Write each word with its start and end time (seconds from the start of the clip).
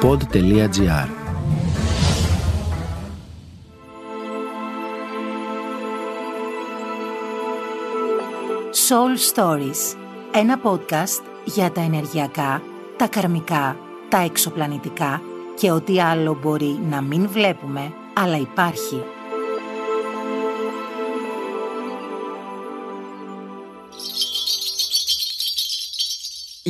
pod.gr 0.00 1.08
Soul 8.88 9.16
Stories 9.34 9.96
Ένα 10.32 10.60
podcast 10.62 11.22
για 11.44 11.70
τα 11.70 11.80
ενεργειακά, 11.80 12.62
τα 12.96 13.06
καρμικά, 13.06 13.76
τα 14.08 14.18
εξωπλανητικά 14.18 15.22
και 15.58 15.70
ό,τι 15.70 16.00
άλλο 16.00 16.38
μπορεί 16.42 16.78
να 16.90 17.00
μην 17.00 17.28
βλέπουμε, 17.28 17.92
αλλά 18.14 18.36
υπάρχει. 18.36 19.02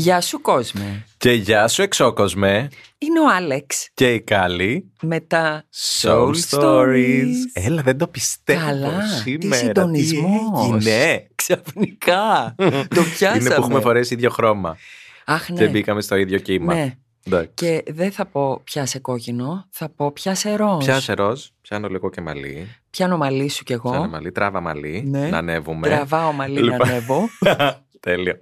Γεια 0.00 0.20
σου 0.20 0.40
κόσμε. 0.40 1.04
Και 1.16 1.32
γεια 1.32 1.68
σου 1.68 1.82
εξώκοσμε 1.82 2.68
Είναι 2.98 3.20
ο 3.20 3.28
Άλεξ 3.36 3.88
και 3.94 4.12
η 4.14 4.20
Κάλλη 4.20 4.90
με 5.02 5.20
τα 5.20 5.64
Soul 6.00 6.32
Stories. 6.50 7.26
Έλα 7.52 7.82
δεν 7.82 7.98
το 7.98 8.06
πιστεύω 8.06 8.66
Καλά, 8.66 9.02
σήμερα. 9.22 9.48
τι 9.50 9.56
συντονισμός. 9.56 10.86
έγινε; 10.86 11.26
Ξαφνικά. 11.34 12.54
το 12.96 13.02
πιάσαμε. 13.18 13.40
Είναι 13.40 13.48
που 13.54 13.60
έχουμε 13.62 13.80
φορέσει 13.80 14.14
ίδιο 14.14 14.30
χρώμα 14.30 14.76
Αχ, 15.24 15.46
και 15.46 15.52
ναι. 15.52 15.68
μπήκαμε 15.68 16.00
στο 16.00 16.16
ίδιο 16.16 16.38
κύμα. 16.38 16.74
ναι. 16.74 16.94
Εντάξει. 17.26 17.50
Και 17.54 17.82
δεν 17.88 18.12
θα 18.12 18.26
πω 18.26 18.60
πιάσε 18.64 18.98
κόκκινο, 18.98 19.66
θα 19.70 19.88
πω 19.88 20.12
πιάσε 20.12 20.54
ροζ. 20.54 20.84
Πιάσε 20.84 21.12
ροζ, 21.12 21.44
πιάνω 21.60 21.88
λίγο 21.88 22.10
και 22.10 22.20
μαλλί. 22.20 22.68
Πιάνω 22.90 23.16
μαλλί 23.16 23.48
σου 23.48 23.64
κι 23.64 23.72
εγώ. 23.72 23.90
Πιάνω 23.90 24.08
μαλλί, 24.08 24.32
τράβα 24.32 24.60
μαλλί, 24.60 25.02
Ναι. 25.06 25.28
να 25.28 25.38
ανέβουμε. 25.38 25.88
Τραβάω 25.88 26.32
μαλλί 26.32 26.54
να 26.54 26.60
Λοιπόν. 26.60 26.88
ανέβω. 26.88 27.28
Τέλεια. 28.00 28.40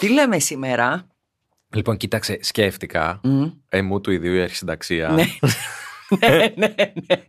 Τι 0.00 0.08
λέμε 0.12 0.38
σήμερα; 0.38 1.06
Λοιπόν, 1.74 1.96
κοίταξε, 1.96 2.38
σκέφτηκα, 2.42 3.20
Μμ. 3.22 3.46
εμού 3.68 4.00
του 4.00 4.10
ιδίου 4.10 4.34
η 4.34 4.40
αρχισυνταξία, 4.42 5.08
Ναι. 5.08 5.24
ναι, 6.28 6.52
ναι, 6.56 6.74
ναι. 6.76 7.22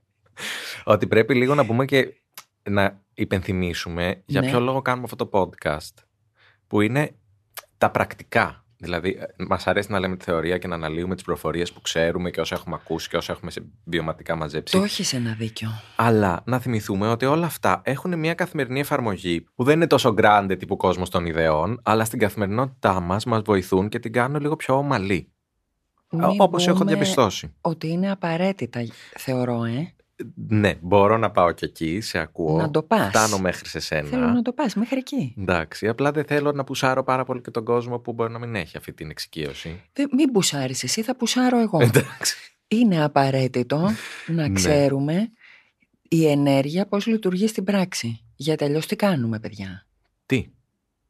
ότι 0.83 1.07
πρέπει 1.07 1.35
λίγο 1.35 1.55
να 1.55 1.65
πούμε 1.65 1.85
και 1.85 2.13
να 2.69 3.01
υπενθυμίσουμε 3.13 4.23
για 4.25 4.41
Ναι. 4.41 4.47
ποιο 4.49 4.59
λόγο 4.59 4.81
κάνουμε 4.81 5.07
αυτό 5.11 5.27
το 5.27 5.29
podcast. 5.41 6.03
Που 6.67 6.81
είναι 6.81 7.15
τα 7.77 7.91
πρακτικά. 7.91 8.64
Δηλαδή, 8.77 9.17
μας 9.47 9.67
αρέσει 9.67 9.91
να 9.91 9.99
λέμε 9.99 10.15
τη 10.15 10.23
θεωρία 10.23 10.57
και 10.57 10.67
να 10.67 10.75
αναλύουμε 10.75 11.15
τις 11.15 11.23
προφορίες 11.23 11.71
που 11.71 11.81
ξέρουμε 11.81 12.29
και 12.29 12.41
όσα 12.41 12.55
έχουμε 12.55 12.75
ακούσει 12.81 13.09
και 13.09 13.17
όσα 13.17 13.33
έχουμε 13.33 13.51
σε 13.51 13.65
βιωματικά 13.83 14.35
μαζέψει. 14.35 14.77
Το 14.77 14.83
έχεις 14.83 15.13
ένα 15.13 15.33
δίκιο. 15.33 15.69
Αλλά 15.95 16.43
να 16.45 16.59
θυμηθούμε 16.59 17.07
ότι 17.07 17.25
όλα 17.25 17.45
αυτά 17.45 17.81
έχουν 17.85 18.19
μια 18.19 18.33
καθημερινή 18.33 18.79
εφαρμογή 18.79 19.45
που 19.55 19.63
δεν 19.63 19.75
είναι 19.75 19.87
τόσο 19.87 20.13
grande 20.17 20.55
τύπου 20.59 20.77
κόσμος 20.77 21.09
των 21.09 21.25
ιδεών, 21.25 21.79
αλλά 21.83 22.05
στην 22.05 22.19
καθημερινότητά 22.19 22.99
μας 22.99 23.25
μας 23.25 23.41
βοηθούν 23.41 23.89
και 23.89 23.99
την 23.99 24.11
κάνουν 24.13 24.41
λίγο 24.41 24.55
πιο 24.55 24.77
ομαλή. 24.77 25.29
Μην 26.11 26.23
Όπως 26.37 26.67
έχω 26.67 26.77
πούμε 26.77 26.91
διαπιστώσει. 26.91 27.53
Ότι 27.61 27.87
είναι 27.87 28.11
απαραίτητα, 28.11 28.85
θεωρώ, 29.17 29.63
ε. 29.63 29.95
Ναι, 30.35 30.73
μπορώ 30.81 31.17
να 31.17 31.31
πάω 31.31 31.51
και 31.51 31.65
εκεί, 31.65 32.01
σε 32.01 32.17
ακούω. 32.19 32.57
Να 32.57 32.71
το 32.71 32.83
πας. 32.83 33.07
Φτάνω 33.07 33.37
μέχρι 33.39 33.67
σε 33.67 33.79
σένα. 33.79 34.07
Θέλω 34.07 34.27
να 34.27 34.41
το 34.41 34.51
πας 34.53 34.75
μέχρι 34.75 34.97
εκεί. 34.97 35.35
Εντάξει, 35.37 35.87
απλά 35.87 36.11
δεν 36.11 36.25
θέλω 36.25 36.51
να 36.51 36.63
πουσάρω 36.63 37.03
πάρα 37.03 37.23
πολύ 37.25 37.41
και 37.41 37.51
τον 37.51 37.63
κόσμο 37.63 37.99
που 37.99 38.13
μπορεί 38.13 38.31
να 38.31 38.39
μην 38.39 38.55
έχει 38.55 38.77
αυτή 38.77 38.93
την 38.93 39.09
εξοικείωση. 39.09 39.81
Δεν- 39.93 40.09
μην 40.15 40.31
πουσάρεις 40.31 40.83
εσύ, 40.83 41.01
θα 41.01 41.15
πουσάρω 41.15 41.59
εγώ. 41.59 41.81
Εντάξει. 41.81 42.37
Είναι 42.67 43.03
απαραίτητο 43.03 43.89
να 44.27 44.47
Ναι. 44.47 44.53
ξέρουμε 44.53 45.29
η 46.09 46.27
ενέργεια 46.27 46.87
πώς 46.87 47.05
λειτουργεί 47.05 47.47
στην 47.47 47.63
πράξη. 47.63 48.19
Γιατί 48.35 48.63
αλλιώ 48.63 48.79
τι 48.79 48.95
κάνουμε, 48.95 49.39
παιδιά; 49.39 49.85
Τι; 50.25 50.45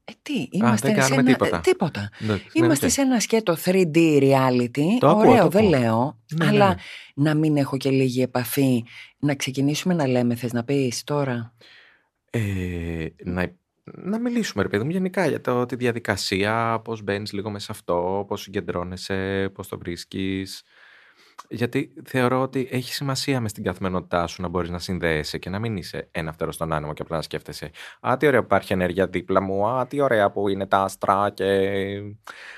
Ε, 0.08 0.12
τι, 0.22 0.48
είμαστε 0.52 0.88
δεν 0.88 0.96
σε 0.96 1.10
κάνουμε 1.10 1.22
ένα... 1.22 1.32
τίποτα. 1.38 1.58
ε, 1.58 1.60
τίποτα. 1.64 2.10
Εντάξει, 2.22 2.44
ναι, 2.54 2.66
Είμαστε 2.66 2.86
οκ. 2.86 2.92
σε 2.92 3.02
ένα 3.02 3.20
σκέτο 3.20 3.56
3D 3.66 3.98
reality. 4.22 4.82
Το 5.00 5.10
ακούω, 5.10 5.30
Ωραίο, 5.30 5.44
το 5.44 5.50
δεν 5.50 5.66
ακούω. 5.66 5.80
λέω. 5.80 6.20
Ναι, 6.34 6.46
ναι, 6.46 6.52
αλλά 6.52 6.68
ναι. 6.68 6.76
να 7.16 7.34
μην 7.36 7.58
έχω 7.58 7.78
και 7.78 7.90
λίγη 7.90 8.22
επαφή. 8.22 8.84
Να 9.20 9.36
ξεκινήσουμε 9.36 9.94
να 9.94 10.08
λέμε, 10.08 10.36
θες 10.36 10.54
να 10.54 10.64
πεις 10.64 11.04
τώρα; 11.04 11.54
Ε, 12.30 13.08
να, 13.24 13.52
να 13.84 14.20
μιλήσουμε, 14.20 14.64
ρε 14.64 14.70
παιδί 14.70 14.84
μου, 14.84 14.90
γενικά 14.90 15.28
για 15.28 15.42
το, 15.42 15.66
τη 15.66 15.76
διαδικασία, 15.76 16.82
πώς 16.84 17.02
μπαίνεις 17.02 17.34
λίγο 17.34 17.50
μέσα 17.50 17.66
σε 17.66 17.72
αυτό, 17.72 18.26
πώς 18.28 18.42
συγκεντρώνεσαι, 18.42 19.50
πώς 19.54 19.68
το 19.68 19.78
βρίσκεις. 19.78 20.64
Γιατί 21.50 21.94
θεωρώ 22.06 22.42
ότι 22.42 22.68
έχει 22.72 22.94
σημασία 22.94 23.42
μες 23.42 23.52
στην 23.52 23.64
καθημερινότητά 23.64 24.28
σου 24.28 24.42
να 24.42 24.48
μπορείς 24.48 24.70
να 24.70 24.80
συνδέεσαι 24.80 25.38
και 25.38 25.50
να 25.50 25.60
μην 25.60 25.78
είσαι 25.78 26.08
ένα 26.12 26.32
φτερό 26.32 26.52
στον 26.52 26.74
άνεμο 26.74 26.94
και 26.94 27.02
απλά 27.02 27.16
να 27.16 27.22
σκέφτεσαι 27.22 27.72
«Α, 28.00 28.18
τι 28.18 28.28
ωραία 28.28 28.40
που 28.40 28.46
υπάρχει 28.46 28.74
ενέργεια 28.74 29.08
δίπλα 29.08 29.42
μου, 29.42 29.68
α, 29.68 29.88
τι 29.88 30.02
ωραία 30.02 30.32
που 30.32 30.48
είναι 30.48 30.68
τα 30.68 30.78
άστρα» 30.82 31.30
και 31.30 31.46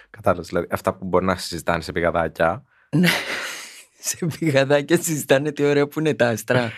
κατάλαβες, 0.09 0.47
δηλαδή 0.47 0.67
αυτά 0.69 0.93
που 0.93 1.05
μπορεί 1.05 1.25
να 1.25 1.35
συζητάνε 1.35 1.81
σε 1.81 1.91
πηγαδάκια. 1.91 2.63
Ναι. 4.15 4.29
σε 4.29 4.37
πηγαδάκια 4.39 4.97
συζητάνε 4.97 5.51
τι 5.51 5.63
ωραία 5.63 5.87
που 5.87 5.99
είναι 5.99 6.13
τα 6.13 6.27
άστρα. 6.27 6.71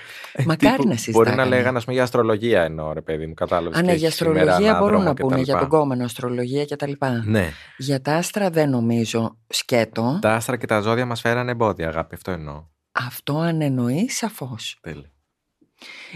Μακάρι 0.46 0.58
Τύπου 0.58 0.68
να 0.68 0.74
Ε, 0.74 0.78
Μπορεί 0.78 0.88
να 0.88 0.96
συζητάγανε. 0.98 1.50
λέγανε, 1.56 1.78
ας 1.78 1.84
πούμε, 1.84 1.96
για 1.96 2.04
αστρολογία 2.04 2.64
εννοώ, 2.64 2.94
ρε 2.94 3.02
παιδί 3.02 3.28
μου, 3.28 3.34
κατάλαβες. 3.34 3.78
Α, 3.78 3.82
και 3.82 3.88
ναι, 3.88 3.94
για 3.94 4.08
έχει 4.08 4.16
σήμερα 4.16 4.40
αστρολογία 4.42 4.70
ένα 4.70 4.80
μπορούν 4.80 4.96
δρόμο 4.96 5.04
να 5.10 5.14
και 5.14 5.22
τα 5.22 5.28
πούνε, 5.28 5.42
για 5.42 5.54
λοιπά. 5.54 5.60
τον 5.60 5.80
κόμενο 5.80 6.04
αστρολογία 6.04 6.66
κτλ. 6.66 6.92
Ναι. 7.26 7.50
Για 7.78 8.02
τα 8.02 8.16
άστρα 8.16 8.50
δεν 8.50 8.70
νομίζω 8.70 9.38
σκέτο. 9.48 10.20
Τα 10.22 10.34
άστρα 10.34 10.58
και 10.58 10.66
τα 10.66 10.80
ζώδια 10.80 11.06
μας 11.06 11.22
φέρανε 11.22 11.52
εμπόδια, 11.52 11.88
αγάπη, 11.88 12.16
αυτό 12.16 12.32
εννοώ. 12.32 12.64
Αυτό 12.92 13.38
αν 13.38 13.62
εννοεί 13.62 14.10
σαφώς. 14.10 14.78
Τέλεια. 14.82 15.12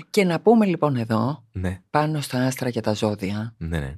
Και 0.10 0.24
να 0.24 0.40
πούμε 0.40 0.66
λοιπόν 0.66 0.96
εδώ, 0.96 1.44
Ναι, 1.52 1.82
πάνω 1.90 2.22
στα 2.22 2.46
άστρα 2.46 2.70
και 2.70 2.82
τα 2.82 2.94
ζώδια, 2.94 3.54
ναι, 3.58 3.80
ναι. 3.80 3.98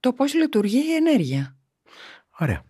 το 0.00 0.12
πώς 0.12 0.34
λειτουργεί 0.34 0.78
η 0.78 0.94
ενέργεια. 0.94 1.56
Ωραία. 2.38 2.62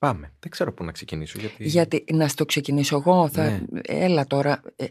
Πάμε. 0.00 0.32
Δεν 0.40 0.50
ξέρω 0.50 0.72
πού 0.74 0.84
να 0.84 0.92
ξεκινήσω. 0.92 1.38
Γιατί, 1.38 1.64
Γιατί 1.64 2.04
να 2.12 2.28
στο 2.28 2.44
ξεκινήσω 2.44 2.96
εγώ, 2.96 3.28
θα... 3.28 3.42
Ναι. 3.50 3.60
έλα 3.82 4.26
τώρα, 4.26 4.60
ε, 4.76 4.84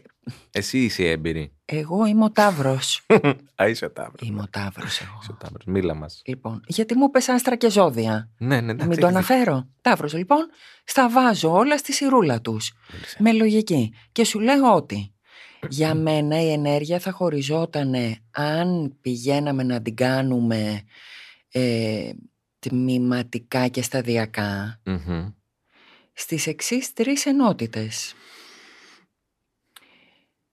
Εσύ 0.50 0.78
είσαι 0.84 1.04
έμπειρη. 1.10 1.52
εγώ 1.64 2.06
είμαι 2.06 2.24
ο 2.24 2.30
Ταύρος. 2.30 3.06
Α, 3.62 3.68
είσαι 3.68 3.84
ο 3.84 3.90
Ταύρος. 3.90 4.28
είμαι 4.28 4.40
ο 4.40 4.46
Ταύρος 4.50 5.00
εγώ. 5.00 5.18
Είσαι 5.22 5.30
ο 5.32 5.34
Ταύρος. 5.34 5.64
Μίλα 5.66 5.94
μας. 5.94 6.22
Λοιπόν, 6.24 6.60
γιατί 6.66 6.94
μου 6.96 7.10
πες 7.10 7.28
άστρα 7.28 7.56
και 7.56 7.70
ζώδια. 7.70 8.30
Ναι, 8.38 8.60
ναι, 8.60 8.70
εντάξει. 8.70 8.88
Μην 8.88 9.00
το 9.00 9.06
έχεις 9.06 9.18
δίκιο. 9.26 9.36
αναφέρω. 9.36 9.68
Ταύρος 9.80 10.14
λοιπόν, 10.14 10.46
στα 10.84 11.10
βάζω 11.10 11.52
όλα 11.52 11.78
στη 11.78 11.92
σιρούλα 11.92 12.40
τους. 12.40 12.72
Μίλησε. 12.92 13.16
Με 13.22 13.32
λογική. 13.32 13.92
Και 14.12 14.24
σου 14.24 14.38
λέω 14.40 14.74
ότι 14.74 15.14
για 15.68 15.94
μένα 15.94 16.42
η 16.42 16.52
ενέργεια 16.52 16.98
θα 16.98 17.10
χωριζόταν 17.12 17.94
αν 18.30 18.96
πηγαίναμε 19.00 19.62
να 19.62 19.82
την 19.82 19.94
κάνουμε 19.94 20.82
ε, 21.52 22.10
τμηματικά 22.60 23.68
και 23.68 23.82
σταδιακά 23.82 24.80
Μμμ. 24.84 25.28
στις 26.12 26.46
εξής 26.46 26.92
τρεις 26.92 27.26
ενότητες. 27.26 28.14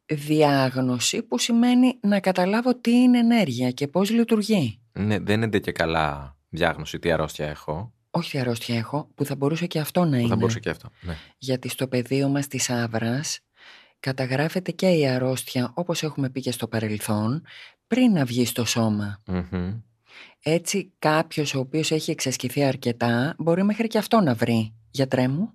Διάγνωση 0.06 1.22
που 1.24 1.38
σημαίνει 1.40 1.98
να 2.02 2.20
καταλάβω 2.20 2.76
τι 2.80 2.92
είναι 2.92 3.18
ενέργεια 3.20 3.72
και 3.72 3.88
πώς 3.88 4.10
λειτουργεί. 4.10 4.80
Ναι, 4.92 5.20
δεν 5.20 5.42
είναι 5.42 5.60
και 5.60 5.72
καλά 5.72 6.38
διάγνωση 6.50 7.00
τι 7.00 7.12
αρρώστια 7.12 7.48
έχω. 7.48 7.92
Όχι 8.12 8.32
τι 8.32 8.40
αρρώστια 8.40 8.78
έχω, 8.78 9.10
που 9.16 9.26
θα 9.26 9.36
μπορούσε 9.36 9.68
και 9.68 9.80
αυτό 9.80 10.04
να 10.04 10.10
Που 10.10 10.16
είναι. 10.16 10.28
θα 10.28 10.36
μπορούσε 10.36 10.60
και 10.60 10.70
αυτό. 10.70 10.90
Ναι. 11.02 11.16
Γιατί 11.38 11.70
στο 11.70 11.88
πεδίο 11.88 12.28
μας 12.30 12.48
της 12.48 12.70
Άβρας 12.70 13.40
καταγράφεται 14.00 14.72
και 14.72 14.88
η 14.88 15.08
αρρώστια, 15.08 15.72
όπως 15.76 16.04
έχουμε 16.04 16.30
πει 16.30 16.42
και 16.42 16.52
στο 16.52 16.68
παρελθόν, 16.68 17.44
πριν 17.88 18.12
να 18.12 18.26
βγει 18.26 18.46
στο 18.46 18.66
σώμα. 18.66 19.22
Μμμ. 19.28 19.80
Έτσι 20.50 20.94
κάποιος 21.00 21.54
ο 21.54 21.60
οποίος 21.60 21.92
έχει 21.92 22.12
εξασκηθεί 22.12 22.64
αρκετά 22.64 23.36
μπορεί 23.38 23.64
μέχρι 23.64 23.88
και 23.88 23.98
αυτό 23.98 24.20
να 24.20 24.34
βρει. 24.34 24.74
Γιατρέ 24.92 25.28
μου. 25.28 25.54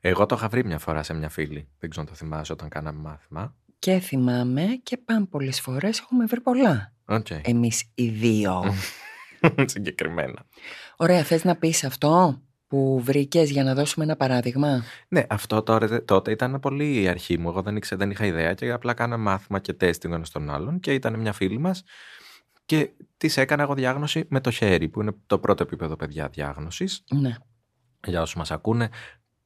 Εγώ 0.00 0.26
το 0.26 0.34
είχα 0.34 0.48
βρει 0.48 0.64
μια 0.64 0.78
φορά 0.78 1.02
σε 1.02 1.14
μια 1.14 1.28
φίλη. 1.28 1.68
Δεν 1.78 1.90
ξέρω 1.90 2.06
αν 2.06 2.12
το 2.12 2.18
θυμάσαι 2.18 2.52
όταν 2.52 2.68
κάναμε 2.68 3.00
μάθημα. 3.00 3.54
Και 3.78 3.98
θυμάμαι 3.98 4.62
και 4.82 4.96
πάμπολες 4.96 5.60
φορές 5.60 5.98
έχουμε 5.98 6.24
βρει 6.24 6.40
πολλά. 6.40 6.92
Οκ. 7.04 7.26
Εμείς 7.42 7.90
οι 7.94 8.08
δύο. 8.08 8.74
Συγκεκριμένα. 9.64 10.46
Ωραία, 10.96 11.22
θες 11.22 11.44
να 11.44 11.56
πεις 11.56 11.84
αυτό 11.84 12.42
που 12.66 13.00
βρήκες 13.00 13.50
για 13.50 13.64
να 13.64 13.74
δώσουμε 13.74 14.04
ένα 14.04 14.16
παράδειγμα; 14.16 14.84
Ναι, 15.08 15.24
αυτό 15.28 15.62
τώρα, 15.62 16.04
τότε 16.04 16.30
ήταν 16.30 16.60
πολύ 16.60 17.02
η 17.02 17.08
αρχή 17.08 17.38
μου. 17.38 17.48
Εγώ 17.48 17.62
δεν, 17.62 17.76
ήξερα, 17.76 18.00
δεν 18.00 18.10
είχα 18.10 18.26
ιδέα 18.26 18.54
και 18.54 18.70
απλά 18.70 18.94
κάναμε 18.94 19.22
μάθημα 19.22 19.58
και 19.58 19.72
τεστ 19.72 20.04
ένας 20.04 20.28
στον 20.28 20.50
άλλον 20.50 20.80
και 20.80 20.94
ήταν 20.94 21.20
μια 21.20 21.32
φίλη 21.32 21.58
μας 21.58 21.82
και 22.70 22.90
της 23.16 23.36
έκανα 23.36 23.62
εγώ 23.62 23.74
διάγνωση 23.74 24.26
με 24.28 24.40
το 24.40 24.50
χέρι, 24.50 24.88
που 24.88 25.00
είναι 25.00 25.12
το 25.26 25.38
πρώτο 25.38 25.62
επίπεδο 25.62 25.96
παιδιά 25.96 26.28
διάγνωσης. 26.28 27.04
Ναι. 27.14 27.34
Για 28.06 28.20
όσους 28.22 28.36
μας 28.36 28.50
ακούνε, 28.50 28.88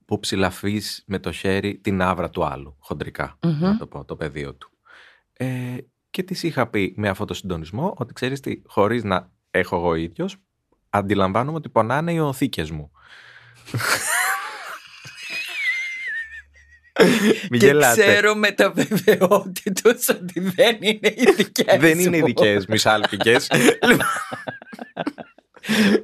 που 0.04 0.18
ψηλαφείς 0.18 1.04
με 1.06 1.18
το 1.18 1.32
χέρι 1.32 1.78
την 1.78 2.02
άβρα 2.02 2.30
του 2.30 2.44
άλλου, 2.44 2.76
χοντρικά, 2.78 3.38
Μμμ. 3.42 3.60
να 3.60 3.76
το 3.76 3.86
πω, 3.86 4.04
το 4.04 4.16
πεδίο 4.16 4.54
του. 4.54 4.70
Ε, 5.32 5.76
και 6.10 6.22
της 6.22 6.42
είχα 6.42 6.66
πει 6.66 6.94
με 6.96 7.08
αυτό 7.08 7.24
το 7.24 7.34
συντονισμό 7.34 7.94
ότι 7.96 8.12
ξέρεις 8.12 8.40
τι, 8.40 8.62
χωρίς 8.66 9.04
να 9.04 9.30
έχω 9.50 9.76
εγώ 9.76 9.94
ίδιος, 9.94 10.36
αντιλαμβάνομαι 10.90 11.56
ότι 11.56 11.68
πονάνε 11.68 12.12
οι 12.12 12.18
οθήκες 12.18 12.70
μου. 12.70 12.90
Μην 17.50 17.60
και 17.60 17.66
γελάτε. 17.66 18.02
ξέρω 18.02 18.34
με 18.34 18.50
τα 18.50 18.70
βεβαιότητος 18.72 20.08
ότι 20.08 20.40
δεν 20.40 20.76
είναι 20.80 21.08
οι 21.16 21.24
δικές 21.36 21.76
Δεν 21.78 21.98
είναι 21.98 22.08
μου. 22.10 22.16
ειδικέ 22.16 22.60
μισάλπικε. 22.68 23.36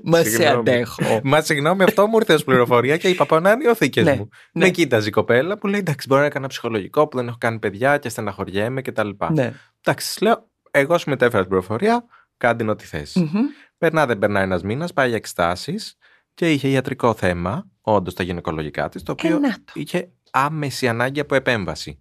Μα 0.03 0.19
σε 0.23 0.29
Συγγνώμη. 0.31 0.59
αντέχω. 0.59 1.21
Μα 1.25 1.41
συγγνώμη, 1.41 1.83
αυτό 1.83 2.07
μου 2.07 2.17
ήρθε 2.17 2.35
ως 2.35 2.45
πληροφορία 2.45 2.97
και 2.97 3.09
είπα 3.09 3.27
πάω 3.27 3.41
να 3.41 3.51
είναι 3.51 3.65
υιοθήκε 3.65 4.03
Ναι, 4.03 4.15
μου. 4.17 4.29
ναι. 4.53 4.65
Με 4.65 4.71
κοίταζε 4.71 5.09
η 5.09 5.11
κοπέλα 5.11 5.59
που 5.59 5.67
λέει 5.67 5.81
εντάξει, 5.81 6.07
μπορεί 6.09 6.21
να 6.21 6.27
έκανα 6.27 6.47
ψυχολογικό 6.47 7.09
που 7.09 7.17
δεν 7.17 7.29
έχω 7.29 7.37
κάνει 7.41 7.59
παιδιά 7.59 7.99
και 7.99 8.09
στεναχωριέμαι 8.09 8.83
κτλ. 8.83 9.09
ναι. 9.33 9.53
Εντάξει, 9.81 10.07
της 10.09 10.21
λέω, 10.21 10.49
εγώ 10.71 10.99
σου 10.99 11.09
μετέφερα 11.11 11.41
την 11.41 11.49
πληροφορία, 11.51 12.05
κάντε 12.37 12.71
ό,τι 12.71 12.85
θες. 12.85 13.15
Μμμ. 13.15 13.41
Περνά, 13.79 14.07
δεν 14.07 14.19
περνάει 14.19 14.43
ένας 14.43 14.63
μήνας, 14.63 14.93
πάει 14.93 15.09
για 15.09 15.17
εξετάσεις 15.17 15.97
και 16.35 16.53
είχε 16.53 16.69
ιατρικό 16.69 17.15
θέμα, 17.15 17.67
όντως 17.81 18.15
τα 18.15 18.23
γυναικολογικά 18.23 18.89
της, 18.89 19.03
το 19.03 19.13
οποίο 19.13 19.37
Ε, 19.37 19.39
να 19.39 19.49
το. 19.65 19.73
είχε 19.75 20.11
άμεση 20.31 20.89
ανάγκη 20.89 21.21
από 21.21 21.35
επέμβαση. 21.35 22.01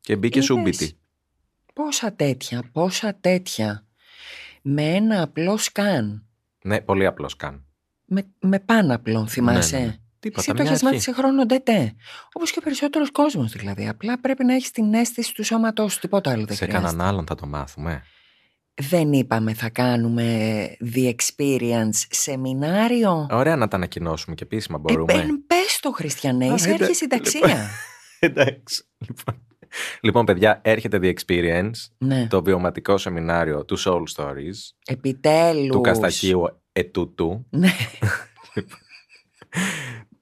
Και 0.00 0.16
μπήκε 0.16 0.38
Είδες. 0.38 0.44
σούμπιτη. 0.48 0.98
Πόσα 1.74 2.12
τέτοια, 2.12 2.62
πόσα 2.72 3.14
τέτοια. 3.20 3.86
Με 4.62 4.82
ένα 4.82 5.22
απλό 5.22 5.56
scan. 5.56 6.26
Ναι, 6.64 6.80
πολύ 6.80 7.06
απλό 7.06 7.30
scan. 7.36 7.64
Με, 8.04 8.22
με 8.40 8.58
πάναπλον, 8.60 9.28
θυμάσαι; 9.28 9.76
Ναι, 9.76 9.82
ναι, 9.82 9.86
ναι. 9.86 9.96
Τίποτα, 10.18 10.40
Εσύ 10.40 10.48
το 10.48 10.54
μια 10.62 10.62
έχεις 10.70 10.82
αρχή. 10.82 10.84
μάθει 10.84 10.98
σε 11.10 11.12
χρόνο 11.12 11.46
ντετέ. 11.46 11.94
Όπως 12.32 12.50
και 12.50 12.58
ο 12.58 12.62
περισσότερος 12.62 13.10
κόσμος 13.10 13.52
δηλαδή. 13.52 13.88
Απλά 13.88 14.20
πρέπει 14.20 14.44
να 14.44 14.54
έχεις 14.54 14.70
την 14.70 14.94
αίσθηση 14.94 15.34
του 15.34 15.44
σώματός 15.44 15.92
σου. 15.92 16.00
Τίποτα 16.00 16.30
άλλο 16.30 16.44
δεν 16.44 16.56
Σε 16.56 16.64
χρειάζεται. 16.64 16.86
κανέναν 16.88 17.06
άλλον 17.08 17.26
θα 17.26 17.34
το 17.34 17.46
μάθουμε. 17.46 18.02
Δεν 18.74 19.12
είπαμε 19.12 19.54
θα 19.54 19.68
κάνουμε 19.68 20.66
the 20.94 21.12
experience 21.14 21.90
σεμινάριο. 22.10 23.26
Ωραία 23.30 23.56
να 23.56 23.68
τα 23.68 23.76
ανακοινώσουμε 23.76 24.34
και 24.34 24.44
επίσημα 24.44 24.76
Ε, 24.78 24.80
μπορούμε. 24.80 25.12
πε 25.12 25.26
πες 25.46 25.51
το 25.82 25.90
Χριστιανέ, 25.92 26.50
Α, 26.50 26.54
είσαι 26.54 26.68
εντε- 26.68 26.80
αρχής 26.82 26.96
συνταξία. 26.96 27.68
Εντάξει. 28.18 28.84
Λοιπόν. 28.98 29.46
λοιπόν, 30.00 30.24
παιδιά, 30.24 30.60
έρχεται 30.64 30.98
The 31.02 31.12
Experience, 31.14 31.70
ναι. 31.98 32.26
το 32.26 32.42
βιωματικό 32.42 32.98
σεμινάριο 32.98 33.64
του 33.64 33.78
Soul 33.78 34.02
Stories, 34.16 34.54
Επιτέλους. 34.86 35.68
του 35.76 35.80
Καστακίου 35.80 36.42
Ετούτου, 36.72 37.46
Ναι. 37.50 37.70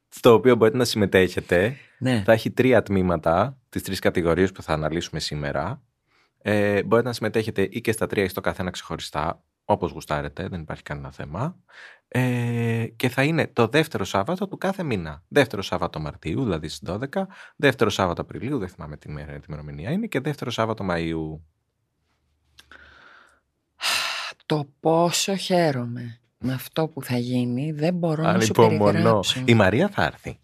στο 0.09 0.33
οποίο 0.33 0.55
μπορείτε 0.57 0.77
να 0.77 0.85
συμμετέχετε. 0.85 1.77
ναι. 1.99 2.23
Θα 2.25 2.33
έχει 2.33 2.51
τρία 2.51 2.83
τμήματα, 2.83 3.59
τις 3.69 3.83
τρεις 3.83 3.99
κατηγορίες 3.99 4.53
που 4.53 4.63
θα 4.63 4.73
αναλύσουμε 4.73 5.21
σήμερα. 5.21 5.83
Ε, 6.43 6.83
μπορείτε 6.83 7.09
να 7.09 7.15
συμμετέχετε 7.15 7.69
ή 7.71 7.81
και 7.81 7.93
στα 7.93 8.07
τρία 8.07 8.25
ή 8.25 8.29
στο 8.29 8.41
καθένα 8.41 8.71
ξεχωριστά, 8.71 9.43
όπως 9.71 9.91
γουστάρετε, 9.91 10.49
δεν 10.49 10.61
υπάρχει 10.61 10.83
κανένα 10.83 11.11
θέμα. 11.13 11.57
Ε, 12.09 12.87
και 12.97 13.09
θα 13.09 13.23
είναι 13.23 13.47
το 13.47 13.67
δεύτερο 13.67 14.05
Σάββατο 14.05 14.49
του 14.49 14.59
κάθε 14.59 14.83
μήνα. 14.83 15.23
Δεύτερο 15.29 15.63
Σάββατο 15.63 16.01
Μαρτίου, 16.01 16.43
δηλαδή 16.43 16.69
στις 16.69 16.89
12, 16.89 17.23
δεύτερο 17.57 17.91
Σάββατο 17.91 18.23
Απριλίου, 18.23 18.59
δεν 18.59 18.69
θυμάμαι 18.69 18.97
τι 18.97 19.09
μέρα 19.09 19.33
τι 19.33 19.45
ημερομηνία 19.49 19.91
είναι, 19.91 20.07
και 20.07 20.21
δεύτερο 20.21 20.51
Σάββατο 20.51 20.87
Μαΐου. 20.91 21.41
Το 24.47 24.69
πόσο 24.81 25.37
χαίρομαι 25.37 26.21
με 26.39 26.53
αυτό 26.53 26.89
που 26.89 27.03
θα 27.03 27.19
γίνει 27.19 27.73
δεν 27.73 27.95
μπορώ 27.95 28.23
να 28.23 28.41
σου 28.41 28.63
Ανυπομονώ. 28.63 28.93
περιγράψω. 28.93 29.43
Η 29.45 29.55
Μαρία 29.55 29.89
θα 29.89 30.05
έρθει. 30.05 30.39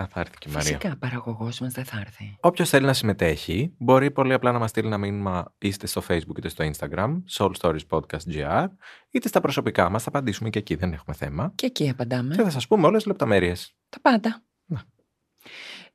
Α, 0.00 0.06
θα 0.08 0.20
έρθει 0.20 0.38
και 0.38 0.48
η 0.48 0.52
Μαρία. 0.52 0.78
Φυσικά 0.78 0.96
παραγωγός 0.96 1.60
μας 1.60 1.72
δεν 1.72 1.84
θα 1.84 2.00
έρθει. 2.00 2.36
Όποιος 2.40 2.68
θέλει 2.68 2.86
να 2.86 2.92
συμμετέχει, 2.92 3.74
μπορεί 3.78 4.10
πολύ 4.10 4.32
απλά 4.32 4.52
να 4.52 4.58
μας 4.58 4.70
στείλει 4.70 4.86
ένα 4.86 4.98
μήνυμα 4.98 5.54
είτε 5.58 5.86
στο 5.86 6.02
Facebook 6.08 6.38
είτε 6.38 6.48
στο 6.48 6.70
Instagram, 6.70 7.22
Soul 7.30 7.50
Stories 7.60 7.86
Podcast 7.90 8.32
GR, 8.32 8.66
είτε 9.10 9.28
στα 9.28 9.40
προσωπικά 9.40 9.88
μας. 9.88 10.02
Θα 10.02 10.08
απαντήσουμε 10.08 10.50
και 10.50 10.58
εκεί, 10.58 10.74
δεν 10.74 10.92
έχουμε 10.92 11.16
θέμα. 11.16 11.52
Και 11.54 11.66
εκεί 11.66 11.88
απαντάμε. 11.88 12.34
Και 12.34 12.42
θα 12.42 12.50
σας 12.50 12.66
πούμε 12.66 12.86
όλες 12.86 12.96
τις 13.02 13.06
λεπτομέρειες. 13.06 13.74
Τα 13.88 14.00
πάντα. 14.00 14.42
Να. 14.64 14.84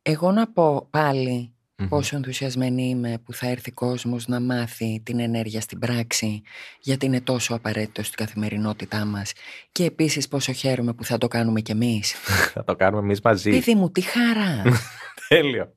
Εγώ 0.02 0.32
να 0.32 0.48
πω 0.48 0.88
πάλι 0.90 1.53
πόσο 1.90 2.16
ενθουσιασμένη 2.16 2.90
είμαι 2.90 3.18
που 3.26 3.34
θα 3.34 3.48
έρθει 3.48 3.72
κόσμος 3.72 4.28
να 4.28 4.40
μάθει 4.40 5.02
την 5.06 5.20
ενέργεια 5.20 5.62
στην 5.62 5.80
πράξη 5.80 6.42
γιατί 6.80 7.06
είναι 7.06 7.22
τόσο 7.22 7.54
απαραίτητο 7.56 8.04
στην 8.04 8.26
καθημερινότητά 8.26 9.06
μας 9.06 9.34
και 9.72 9.84
επίσης 9.84 10.28
πόσο 10.28 10.52
χαίρομαι 10.52 10.94
που 10.94 11.04
θα 11.06 11.18
το 11.18 11.28
κάνουμε 11.28 11.62
κι 11.62 11.72
εμείς. 11.72 12.12
θα 12.54 12.64
το 12.64 12.76
κάνουμε 12.76 13.02
εμείς 13.04 13.22
μαζί. 13.22 13.50
Παιδί 13.50 13.76
μου, 13.76 13.92
τι 13.92 14.02
χαρά! 14.02 14.62
Τέλειο. 15.28 15.74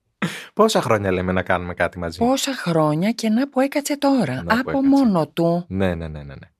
Πόσα 0.54 0.82
χρόνια 0.82 1.12
λέμε 1.12 1.32
να 1.32 1.42
κάνουμε 1.42 1.74
κάτι 1.74 1.98
μαζί; 1.98 2.18
Πόσα 2.18 2.52
χρόνια 2.54 3.10
και 3.12 3.28
να 3.28 3.48
που 3.48 3.60
έκατσε 3.60 3.98
τώρα. 3.98 4.34
Να 4.34 4.42
που 4.42 4.56
από 4.60 4.70
έκατσε. 4.70 4.88
μόνο 4.88 5.28
του. 5.28 5.64
Ναι, 5.68 5.94
ναι, 5.94 6.08
ναι, 6.08 6.18
ναι. 6.22 6.34
ναι. 6.34 6.50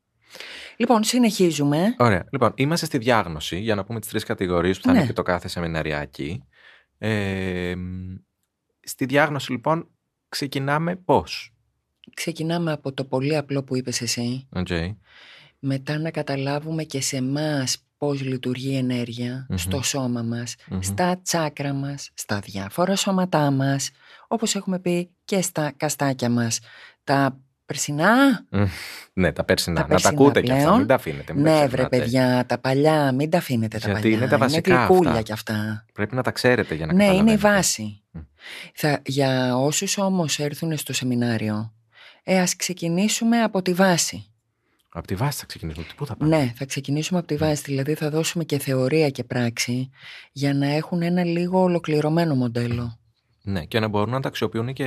Λοιπόν, 0.77 1.05
συνεχίζουμε. 1.05 1.95
Ωραία. 1.99 2.25
Λοιπόν, 2.31 2.53
είμαστε 2.55 2.87
στη 2.87 2.99
διάγνωση 2.99 3.59
για 3.59 3.75
να 3.75 3.85
πούμε 3.85 4.01
τις 4.01 4.09
τρεις 4.09 4.25
κατηγορίες 4.25 4.77
που 4.77 4.83
θα 4.87 4.93
Ναι. 4.93 4.99
είναι 4.99 5.07
και 5.07 5.13
το 5.13 5.23
κάθε 5.23 5.49
σεμιναριάκι. 5.49 6.43
Ε, 6.99 7.75
μ, 7.77 8.15
στη 8.87 9.05
διάγνωση, 9.05 9.53
λοιπόν, 9.53 9.89
ξεκινάμε 10.29 10.97
πώς; 10.97 11.51
Ξεκινάμε 12.15 12.73
από 12.73 12.93
το 12.93 13.05
πολύ 13.05 13.37
απλό 13.37 13.63
που 13.63 13.77
είπες 13.77 14.01
εσύ. 14.01 14.49
Okay. 14.55 14.97
Μετά 15.59 15.99
να 15.99 16.11
καταλάβουμε 16.11 16.83
και 16.83 17.01
σε 17.01 17.17
εμάς 17.17 17.77
πώς 17.99 18.21
λειτουργεί 18.23 18.71
η 18.73 18.77
ενέργεια 18.77 19.47
Μμμ. 19.49 19.57
στο 19.57 19.83
σώμα 19.83 20.23
μας, 20.23 20.55
Μμμ. 20.69 20.81
στα 20.81 21.21
τσάκρα 21.23 21.73
μας, 21.73 22.11
στα 22.15 22.39
διάφορα 22.41 22.97
σώματά 22.97 23.51
μας, 23.51 23.91
όπως 24.29 24.55
έχουμε 24.55 24.79
πει 24.79 25.11
και 25.25 25.43
στα 25.43 25.73
καστάκια 25.77 26.29
μας. 26.31 26.61
Τα 27.05 27.39
περσινά, 27.67 28.45
Ναι, 29.13 29.33
τα 29.33 29.45
πέρσινα. 29.45 29.75
Τα 29.77 29.81
να 29.83 29.87
τα 29.89 29.93
περσινά 29.95 30.13
ακούτε 30.21 30.41
κι 30.43 30.51
αυτά, 30.51 30.63
πλέον. 30.65 30.79
μην 30.79 30.87
τα 30.87 30.95
αφήνετε. 30.95 31.33
Μην 31.35 31.45
τα 31.45 31.51
ναι 31.51 31.57
βρε 31.59 31.67
ξεχνάτε. 31.67 31.99
παιδιά, 31.99 32.47
τα 32.47 32.59
παλιά, 32.59 33.13
μην 33.13 33.31
τα 33.31 33.39
αφήνετε 33.39 33.79
τα 33.79 33.87
Γιατί 33.89 34.01
παλιά. 34.03 34.17
είναι 34.17 34.27
τα 34.29 34.39
βασικά 34.39 34.77
γλυκούλια 34.77 35.11
αυτά. 35.11 35.23
κι 35.23 35.33
αυτά. 35.33 35.85
Πρέπει 35.93 36.15
να 36.15 36.23
τα 36.23 36.31
ξέρετε 36.31 36.75
για 36.75 36.87
να 36.87 36.93
Ναι, 36.93 37.05
είναι 37.05 37.13
η 37.13 37.17
καταλαβαίνετε. 37.17 37.49
βάση. 37.49 38.03
Μμ. 38.17 38.23
Θα, 38.75 39.03
για 39.07 39.57
όσους 39.57 39.99
όμως 39.99 40.39
έρθουν 40.39 40.77
στο 40.77 40.93
σεμινάριο, 40.93 41.73
ε, 42.23 42.41
ας 42.41 42.57
ξεκινήσουμε 42.57 43.43
από 43.43 43.63
τη 43.63 43.73
βάση. 43.73 44.27
Από 44.89 45.07
τη 45.07 45.15
βάση 45.15 45.39
θα 45.39 45.47
ξεκινήσουμε. 45.47 45.87
Πού 45.97 46.07
θα 46.07 46.17
πάμε; 46.17 46.37
Ναι, 46.37 46.53
θα 46.57 46.65
ξεκινήσουμε 46.65 47.19
από 47.19 47.29
τη 47.29 47.37
βάση, 47.37 47.63
δηλαδή 47.67 47.95
θα 47.95 48.11
δώσουμε 48.11 48.45
και 48.45 48.59
θεωρία 48.59 49.11
και 49.11 49.25
πράξη 49.25 49.91
για 50.33 50.55
να 50.55 50.67
έχουν 50.67 51.03
ένα 51.03 51.25
λίγο 51.25 51.63
ολοκληρωμένο 51.63 52.35
μοντέλο. 52.35 52.99
Ναι, 53.43 53.65
και 53.65 53.81
να 53.81 53.89
μπορούν 53.89 54.11
να 54.13 54.21
τα 54.21 54.29
αξιοποιούν 54.29 54.73
και 54.73 54.85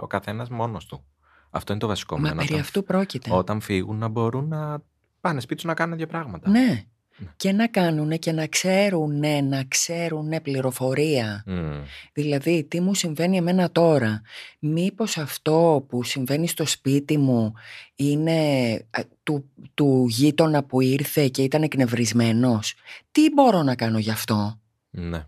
ο 0.00 0.06
καθένας 0.06 0.48
μόνος 0.48 0.86
του. 0.86 1.04
Αυτό 1.50 1.72
είναι 1.72 1.80
το 1.80 1.86
βασικό. 1.86 2.18
Μα 2.18 2.28
να 2.28 2.34
περί 2.34 2.46
όταν- 2.48 2.60
αυτού 2.60 2.84
πρόκειται. 2.84 3.30
Όταν 3.32 3.60
φύγουν 3.60 3.96
να 3.98 4.08
μπορούν 4.08 4.48
να 4.48 4.82
πάνε 5.20 5.40
σπίτι 5.40 5.54
τους 5.54 5.64
να 5.64 5.74
κάνουν 5.74 5.96
δύο 5.96 6.06
πράγματα. 6.06 6.50
Ναι. 6.50 6.84
Ναι. 7.18 7.26
Και 7.36 7.52
να 7.52 7.66
κάνουν 7.66 8.18
και 8.18 8.32
να 8.32 8.46
ξέρουν, 8.46 9.20
να 9.48 9.64
ξέρουν 9.68 10.42
πληροφορία. 10.42 11.42
Μμ. 11.46 11.82
Δηλαδή, 12.12 12.64
τι 12.64 12.80
μου 12.80 12.94
συμβαίνει 12.94 13.36
εμένα 13.36 13.70
τώρα; 13.70 14.22
Μήπως 14.58 15.18
αυτό 15.18 15.84
που 15.88 16.02
συμβαίνει 16.02 16.46
στο 16.48 16.66
σπίτι 16.66 17.18
μου 17.18 17.52
είναι 17.94 18.32
α, 18.90 19.02
του, 19.22 19.50
του 19.74 20.06
γείτονα 20.08 20.64
που 20.64 20.80
ήρθε 20.80 21.28
και 21.28 21.42
ήταν 21.42 21.62
εκνευρισμένος; 21.62 22.74
Τι 23.12 23.30
μπορώ 23.34 23.62
να 23.62 23.74
κάνω 23.74 23.98
γι' 23.98 24.10
αυτό; 24.10 24.60
Ναι. 24.90 25.26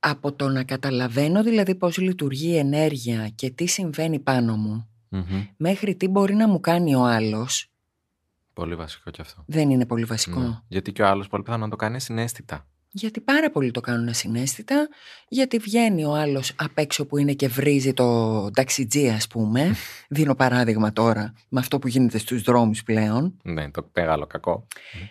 Από 0.00 0.32
το 0.32 0.48
να 0.48 0.64
καταλαβαίνω 0.64 1.42
δηλαδή 1.42 1.74
πώς 1.74 1.98
λειτουργεί 1.98 2.48
η 2.48 2.56
ενέργεια 2.58 3.28
και 3.34 3.50
τι 3.50 3.66
συμβαίνει 3.66 4.18
πάνω 4.18 4.56
μου, 4.56 4.88
Μμμ. 5.08 5.46
μέχρι 5.56 5.94
τι 5.94 6.08
μπορεί 6.08 6.34
να 6.34 6.48
μου 6.48 6.60
κάνει 6.60 6.94
ο 6.94 7.04
άλλος, 7.04 7.70
Πολύ 8.58 8.74
βασικό 8.74 9.10
κι 9.10 9.20
αυτό. 9.20 9.44
δεν 9.46 9.70
είναι 9.70 9.86
πολύ 9.86 10.04
βασικό. 10.04 10.40
Ναι. 10.40 10.60
Γιατί 10.68 10.92
και 10.92 11.02
ο 11.02 11.06
άλλος 11.06 11.28
πολύ 11.28 11.42
πιθανό 11.42 11.64
να 11.64 11.70
το 11.70 11.76
κάνει 11.76 12.00
συνέστητα. 12.00 12.66
Γιατί 12.90 13.20
πάρα 13.20 13.50
πολλοί 13.50 13.70
το 13.70 13.80
κάνουν 13.80 14.08
ασυναίσθητα, 14.08 14.88
γιατί 15.28 15.58
βγαίνει 15.58 16.04
ο 16.04 16.14
άλλος 16.14 16.52
απ' 16.56 16.78
έξω 16.78 17.06
που 17.06 17.18
είναι 17.18 17.32
και 17.32 17.48
βρίζει 17.48 17.92
το 17.92 18.50
ταξιτζί 18.50 19.08
ας 19.08 19.26
πούμε. 19.26 19.74
Δίνω 20.08 20.34
παράδειγμα 20.34 20.92
τώρα 20.92 21.32
με 21.48 21.60
αυτό 21.60 21.78
που 21.78 21.88
γίνεται 21.88 22.18
στους 22.18 22.42
δρόμους 22.42 22.82
πλέον. 22.82 23.36
Ναι, 23.42 23.70
το 23.70 23.90
μεγάλο 23.94 24.26
κακό. 24.26 24.66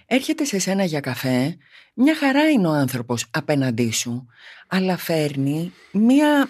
Έρχεται 0.06 0.44
σε 0.44 0.60
σένα 0.60 0.84
για 0.84 1.00
καφέ, 1.00 1.58
μια 1.94 2.16
χαρά 2.16 2.50
είναι 2.50 2.68
ο 2.68 2.72
άνθρωπος 2.72 3.26
απέναντί 3.32 3.92
σου, 3.92 4.26
αλλά 4.68 4.98
φέρνει 4.98 5.74
μια... 5.92 6.50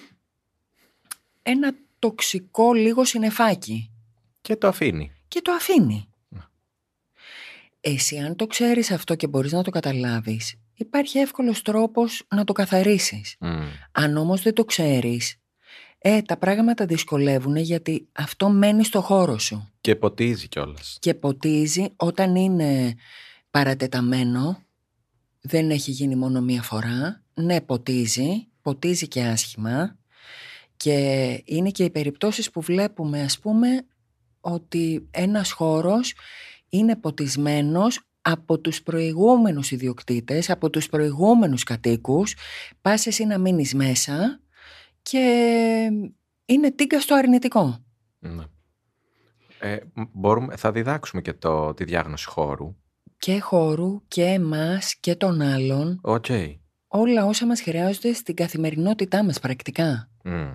ένα 1.42 1.75
τοξικό 2.00 2.74
λίγο 2.74 3.06
συνεφάκι 3.06 3.92
Και 4.42 4.56
το 4.56 4.68
αφήνει. 4.68 5.12
και 5.27 5.42
το 5.42 5.51
αφήνει. 5.51 6.07
Ναι. 7.82 7.94
Εσύ 7.94 8.18
αν 8.18 8.36
το 8.36 8.48
ξέρεις 8.48 8.92
αυτό 8.92 9.16
και 9.16 9.28
μπορείς 9.28 9.52
να 9.52 9.64
το 9.64 9.72
καταλάβεις, 9.72 10.56
υπάρχει 10.74 11.18
εύκολος 11.18 11.62
τρόπος 11.62 12.24
να 12.36 12.44
το 12.44 12.54
καθαρίσεις. 12.54 13.36
Μμ. 13.40 13.62
Αν 13.92 14.18
όμως 14.18 14.42
δεν 14.42 14.54
το 14.54 14.66
ξέρεις, 14.66 15.36
ε, 15.98 16.22
τα 16.22 16.38
πράγματα 16.38 16.86
δυσκολεύουν 16.86 17.56
γιατί 17.56 18.08
αυτό 18.12 18.50
μένει 18.50 18.84
στο 18.86 19.02
χώρο 19.02 19.38
σου 19.38 19.70
Και 19.82 19.96
ποτίζει 19.96 20.48
κιόλας. 20.48 20.98
και 21.02 21.14
ποτίζει 21.14 21.88
όταν 21.96 22.36
είναι 22.36 22.96
παρατεταμένο, 23.52 24.62
δεν 25.42 25.70
έχει 25.70 25.92
γίνει 25.92 26.16
μόνο 26.16 26.42
μία 26.42 26.62
φορά, 26.62 27.24
ναι 27.34 27.62
ποτίζει, 27.62 28.48
ποτίζει 28.62 29.08
και 29.08 29.24
άσχημα 29.24 29.98
και 30.78 30.94
είναι 31.46 31.70
και 31.70 31.84
οι 31.84 31.90
περιπτώσεις 31.90 32.52
που 32.52 32.62
βλέπουμε 32.62 33.22
ας 33.22 33.40
πούμε 33.40 33.68
ότι 34.40 35.08
ένας 35.12 35.52
χώρος 35.52 36.14
είναι 36.70 36.96
ποτισμένος 36.96 38.00
από 38.22 38.60
τους 38.60 38.82
προηγούμενους 38.84 39.72
ιδιοκτήτες, 39.72 40.50
από 40.50 40.70
τους 40.70 40.90
προηγούμενους 40.90 41.64
κατοίκους, 41.64 42.36
πας 42.82 43.06
εσύ 43.06 43.26
να 43.26 43.38
μείνεις 43.38 43.74
μέσα 43.74 44.40
και 45.02 45.20
είναι 46.46 46.72
τίγκα 46.72 47.00
στο 47.02 47.16
αρνητικό. 47.16 47.78
Ναι. 48.20 48.44
Ε, 49.60 49.78
μ- 49.94 50.10
μπορούμε, 50.14 50.56
θα 50.56 50.72
διδάξουμε 50.72 51.22
και 51.22 51.34
το, 51.34 51.74
τη 51.74 51.84
διάγνωση 51.84 52.28
χώρου 52.28 52.76
και 53.18 53.40
χώρου 53.40 54.08
και 54.08 54.24
εμάς 54.24 54.96
και 55.00 55.16
των 55.16 55.42
άλλων 55.42 56.00
Οκ. 56.02 56.26
όλα 56.88 57.26
όσα 57.26 57.46
μας 57.46 57.62
χρειάζονται 57.62 58.14
στην 58.14 58.36
καθημερινότητά 58.36 59.24
μας 59.24 59.40
πρακτικά. 59.40 60.10
Μμ. 60.24 60.50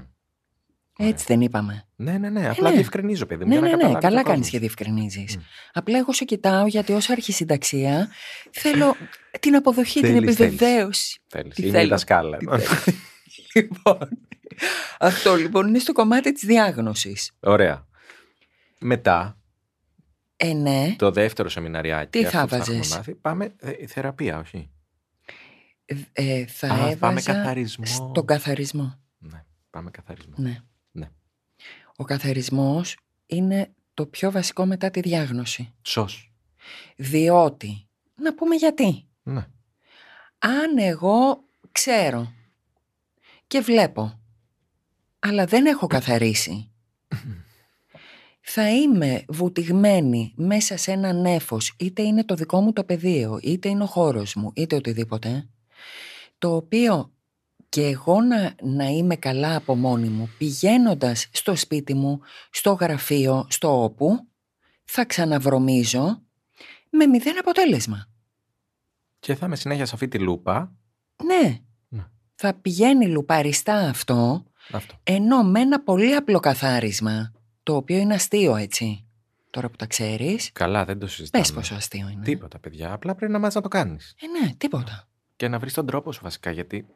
Έτσι 0.99 1.25
δεν 1.28 1.40
είπαμε. 1.40 1.88
Ναι, 2.02 2.18
ναι, 2.18 2.30
ναι. 2.30 2.49
Απλά 2.49 2.68
ναι. 2.68 2.75
διευκρινίζω, 2.75 3.26
παιδί 3.26 3.44
μου. 3.44 3.49
Ναι, 3.50 3.54
για 3.54 3.62
να 3.62 3.68
ναι, 3.68 3.76
ναι. 3.76 3.82
καταλάβει 3.82 4.00
Καλά 4.06 4.23
και 4.23 4.28
ο 4.28 4.32
κάνεις 4.32 4.50
και 4.50 4.59
κόσμος. 4.59 4.75
διευκρινίζεις. 4.76 5.37
Μμ. 5.37 5.40
Απλά 5.73 5.99
εγώ 5.99 6.12
σε 6.12 6.25
κοιτάω 6.25 6.66
γιατί 6.66 6.92
ως 6.92 7.11
αρχισυνταξία 7.11 8.09
θέλω 8.50 8.94
την 9.40 9.54
αποδοχή, 9.54 10.00
την 10.00 10.12
Θέλεις, 10.12 10.35
θέλεις. 10.37 10.52
επιβεβαίωση. 10.52 11.21
Θέλεις. 11.26 11.54
Τι 11.54 11.62
Είναι 11.62 11.71
η 11.71 11.80
θέλω. 11.80 11.88
δασκάλα. 11.90 12.37
Τι 12.38 12.47
λοιπόν, 13.61 13.99
αυτό 14.99 15.35
λοιπόν 15.37 15.68
είναι 15.68 15.78
στο 15.78 15.92
κομμάτι 15.92 16.32
της 16.32 16.44
διάγνωσης. 16.44 17.30
Ωραία. 17.40 17.87
Μετά, 18.78 19.38
Ε, 20.37 20.52
ναι, 20.52 20.94
το 20.99 21.11
δεύτερο 21.11 21.49
σεμιναριάκι. 21.49 22.18
Τι 22.18 22.25
αυτό 22.25 22.38
θα 22.38 22.47
που 22.47 22.54
έχουμε 22.54 22.76
βάζες; 22.76 22.97
μάθει, 22.97 23.14
Πάμε 23.14 23.54
ε, 23.59 23.87
θεραπεία, 23.87 24.38
όχι; 24.38 24.71
ε, 26.12 26.47
θα 26.47 26.66
Α, 26.66 26.76
έβαζα 26.76 26.97
πάμε 26.97 27.21
καθαρισμό. 27.23 27.85
στον 27.87 28.26
καθαρισμό. 28.26 29.00
Ναι, 29.18 29.44
πάμε 29.71 29.90
καθαρισμό. 29.90 30.35
Ναι. 30.37 30.61
Ναι. 32.02 32.09
Ο 32.09 32.18
καθαρισμός 32.18 32.97
είναι 33.26 33.73
το 33.94 34.06
πιο 34.06 34.30
βασικό 34.30 34.66
μετά 34.66 34.90
τη 34.90 35.00
διάγνωση. 35.00 35.73
Σως. 35.82 36.32
Διότι, 36.97 37.88
να 38.14 38.35
πούμε 38.35 38.54
γιατί. 38.54 39.06
Ναι. 39.23 39.47
Αν 40.38 40.78
εγώ 40.78 41.44
ξέρω 41.73 42.32
και 43.47 43.61
βλέπω, 43.61 44.21
αλλά 45.18 45.44
δεν 45.44 45.66
έχω 45.66 45.87
καθαρίσει, 45.87 46.71
θα 48.40 48.71
είμαι 48.71 49.25
βουτυγμένη 49.28 50.32
μέσα 50.37 50.76
σε 50.76 50.92
ένα 50.92 51.12
νέφος, 51.12 51.75
είτε 51.78 52.02
είναι 52.02 52.25
το 52.25 52.35
δικό 52.35 52.61
μου 52.61 52.73
το 52.73 52.85
πεδίο, 52.85 53.38
είτε 53.42 53.68
είναι 53.68 53.82
ο 53.82 53.87
χώρος 53.87 54.35
μου, 54.35 54.52
είτε 54.54 54.76
οτιδήποτε, 54.76 55.49
το 56.38 56.54
οποίο 56.56 57.12
και 57.73 57.87
εγώ 57.87 58.21
να, 58.21 58.55
να 58.62 58.85
είμαι 58.85 59.17
καλά 59.17 59.57
από 59.57 59.75
μόνη 59.75 60.09
μου, 60.09 60.31
πηγαίνοντας 60.38 61.29
στο 61.33 61.57
σπίτι 61.57 61.95
μου, 61.95 62.21
στο 62.50 62.73
γραφείο, 62.73 63.47
στο 63.50 63.83
όπου, 63.83 64.26
θα 64.85 65.05
ξαναβρωμίζω 65.05 66.23
με 66.91 67.07
μηδέν 67.07 67.38
αποτέλεσμα. 67.38 68.09
Και 69.19 69.35
θα 69.35 69.47
είμαι 69.47 69.57
συνέχεια 69.57 69.87
σε 69.87 69.95
αυτή 69.95 70.09
τη 70.09 70.19
λούπα. 70.19 70.73
Ναι. 71.25 71.59
Ναι. 71.88 72.05
Θα 72.35 72.55
πηγαίνει 72.55 73.07
λουπαριστά 73.07 73.75
αυτό, 73.75 74.45
Αυτό. 74.73 74.95
ενώ 75.02 75.43
με 75.43 75.61
ένα 75.61 75.81
πολύ 75.83 76.14
απλό 76.14 76.41
καθάρισμα, 76.41 77.33
το 77.62 77.76
οποίο 77.76 77.97
είναι 77.99 78.14
αστείο 78.14 78.57
έτσι, 78.57 79.07
τώρα 79.50 79.69
που 79.71 79.76
τα 79.76 79.87
ξέρεις, 79.87 80.52
Καλά, 80.52 80.85
δεν 80.85 80.99
το 80.99 81.07
συζητάμε. 81.07 81.45
πες 81.45 81.52
πόσο 81.52 81.75
αστείο 81.75 82.09
είναι. 82.09 82.25
Τίποτα, 82.25 82.59
παιδιά. 82.59 82.93
Απλά 82.93 83.14
πρέπει 83.14 83.33
να 83.33 83.38
μάθει 83.38 83.57
να 83.57 83.62
το 83.62 83.69
κάνεις. 83.69 84.14
Ε, 84.21 84.26
ναι, 84.45 84.55
τίποτα. 84.55 85.09
Και 85.37 85.49
να 85.49 85.59
βρεις 85.59 85.73
τον 85.75 85.87
τρόπο 85.87 86.12
σου 86.12 86.21
βασικά. 86.23 86.50
Γιατί 86.50 86.87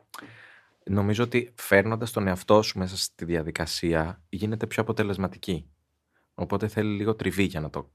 νομίζω 0.91 1.25
ότι 1.25 1.53
φέρνοντας 1.55 2.11
τον 2.11 2.27
εαυτό 2.27 2.63
σου 2.63 2.79
μέσα 2.79 2.97
στη 2.97 3.25
διαδικασία 3.25 4.23
γίνεται 4.29 4.67
πιο 4.67 4.83
αποτελεσματική. 4.83 5.67
Οπότε 6.35 6.69
θέλει 6.69 6.97
λίγο 6.97 7.15
τριβή 7.15 7.43
για 7.43 7.61
να 7.61 7.71
το 7.71 7.91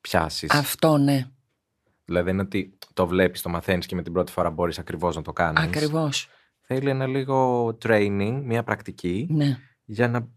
πιάσεις. 0.00 0.50
Αυτό 0.50 0.96
ναι, 0.98 1.26
Δηλαδή 2.04 2.24
δεν 2.24 2.34
είναι 2.34 2.42
ότι 2.42 2.78
το 2.92 3.06
βλέπεις, 3.06 3.42
το 3.42 3.48
μαθαίνεις 3.48 3.86
και 3.86 3.94
με 3.94 4.02
την 4.02 4.12
πρώτη 4.12 4.32
φορά 4.32 4.50
μπορείς 4.50 4.78
ακριβώς 4.78 5.16
να 5.16 5.22
το 5.22 5.32
κάνεις. 5.32 5.62
ακριβώς. 5.62 6.28
Θέλει 6.60 6.88
ένα 6.90 7.06
λίγο 7.06 7.66
training, 7.84 8.40
μια 8.44 8.62
πρακτική, 8.64 9.26
Ναι. 9.30 9.58
για 9.84 10.08
να 10.08 10.28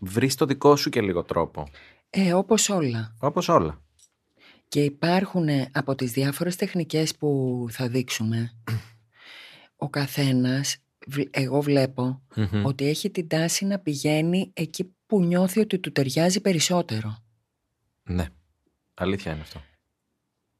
βρεις 0.00 0.34
το 0.34 0.46
δικό 0.46 0.76
σου 0.76 0.90
και 0.90 1.00
λίγο 1.00 1.22
τρόπο. 1.22 1.68
Ε, 2.10 2.32
όπως 2.32 2.68
όλα. 2.68 3.14
Όπως 3.20 3.48
όλα. 3.48 3.82
Και 4.68 4.84
υπάρχουν 4.84 5.48
ε, 5.48 5.70
από 5.72 5.94
τις 5.94 6.12
διάφορες 6.12 6.56
τεχνικές 6.56 7.16
που 7.16 7.66
θα 7.70 7.88
δείξουμε, 7.88 8.52
ο 9.76 9.88
καθένας, 9.90 10.76
βλ- 10.76 10.83
εγώ 11.30 11.60
βλέπω, 11.60 12.22
Μμμ. 12.34 12.64
ότι 12.64 12.84
έχει 12.88 13.10
την 13.10 13.28
τάση 13.28 13.64
να 13.64 13.78
πηγαίνει 13.78 14.50
εκεί 14.54 14.94
που 15.06 15.20
νιώθει 15.24 15.60
ότι 15.60 15.78
του 15.78 15.92
ταιριάζει 15.92 16.40
περισσότερο. 16.40 17.18
Ναι. 18.02 18.26
Αλήθεια 18.94 19.32
είναι 19.32 19.40
αυτό. 19.40 19.60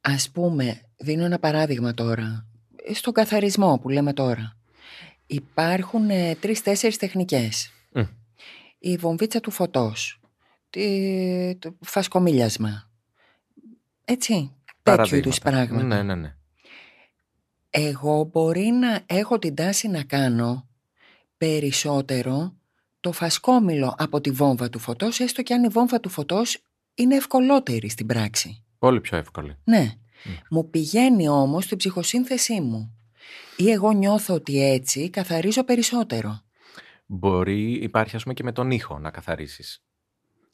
Ας 0.00 0.30
πούμε, 0.30 0.80
δίνω 0.96 1.24
ένα 1.24 1.38
παράδειγμα 1.38 1.94
τώρα, 1.94 2.46
στον 2.94 3.12
καθαρισμό 3.12 3.78
που 3.78 3.88
λέμε 3.88 4.12
τώρα. 4.12 4.56
Υπάρχουν 5.26 6.10
ε, 6.10 6.34
τρεις-τέσσερις 6.34 6.96
τεχνικές. 6.96 7.72
Μμ. 7.92 8.02
Η 8.78 8.96
βομβίτσα 8.96 9.40
του 9.40 9.50
φωτός, 9.50 10.20
τη, 10.70 11.56
το 11.58 11.76
φασκομίλιασμα, 11.80 12.90
έτσι, 14.04 14.32
τέτοιου 14.32 14.52
Παραδείγματα. 14.82 15.16
είδους 15.16 15.38
πράγματα. 15.38 15.82
Ναι, 15.82 16.02
ναι, 16.02 16.14
ναι. 16.14 16.36
Εγώ 17.76 18.28
μπορεί 18.32 18.64
να 18.64 19.00
έχω 19.06 19.38
την 19.38 19.54
τάση 19.54 19.88
να 19.88 20.02
κάνω 20.02 20.66
περισσότερο 21.38 22.54
το 23.00 23.12
φασκόμηλο 23.12 23.94
από 23.98 24.20
τη 24.20 24.30
βόμβα 24.30 24.68
του 24.68 24.78
φωτός, 24.78 25.20
έστω 25.20 25.42
και 25.42 25.54
αν 25.54 25.64
η 25.64 25.68
βόμβα 25.68 26.00
του 26.00 26.08
φωτός 26.08 26.58
είναι 26.94 27.14
ευκολότερη 27.14 27.88
στην 27.88 28.06
πράξη. 28.06 28.62
Πολύ 28.78 29.00
πιο 29.00 29.16
εύκολη. 29.18 29.56
Ναι. 29.64 29.92
Μμ. 30.24 30.30
Μου 30.50 30.70
πηγαίνει 30.70 31.28
όμως 31.28 31.64
στην 31.64 31.76
ψυχοσύνθεσή 31.76 32.60
μου. 32.60 32.96
Ή 33.56 33.70
εγώ 33.70 33.92
νιώθω 33.92 34.34
ότι 34.34 34.62
έτσι 34.62 35.10
καθαρίζω 35.10 35.64
περισσότερο. 35.64 36.40
Μπορεί, 37.06 37.72
υπάρχει 37.72 38.16
ας 38.16 38.22
πούμε 38.22 38.34
και 38.34 38.42
με 38.42 38.52
τον 38.52 38.70
ήχο 38.70 38.98
να 38.98 39.10
καθαρίσεις. 39.10 39.82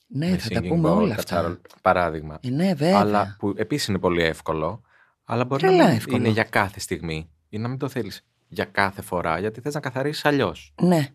Ναι, 0.06 0.30
Με 0.30 0.36
θα 0.38 0.48
τα 0.48 0.60
singing 0.60 0.68
πούμε 0.68 0.88
bowl, 0.90 0.94
όλα 0.94 1.14
αυτά. 1.14 1.16
κατσαρόλ, 1.16 1.56
Παράδειγμα. 1.82 2.38
Ε, 2.42 2.50
ναι, 2.50 2.74
βέβαια. 2.74 2.98
Αλλά 2.98 3.36
που 3.38 3.54
επίσης 3.56 3.88
είναι 3.88 3.98
πολύ 3.98 4.22
εύκολο, 4.22 4.82
αλλά 5.30 5.44
μπορεί 5.44 5.62
Τρελά 5.62 5.76
να 5.76 5.84
μην 5.88 5.96
εύκολο. 5.96 6.16
είναι 6.16 6.28
για 6.28 6.44
κάθε 6.44 6.80
στιγμή 6.80 7.30
ή 7.48 7.58
να 7.58 7.68
μην 7.68 7.78
το 7.78 7.88
θέλεις 7.88 8.24
για 8.48 8.64
κάθε 8.64 9.02
φορά, 9.02 9.38
γιατί 9.38 9.60
θες 9.60 9.74
να 9.74 9.80
καθαρίσεις 9.80 10.24
αλλιώς. 10.24 10.74
Ναι. 10.82 11.08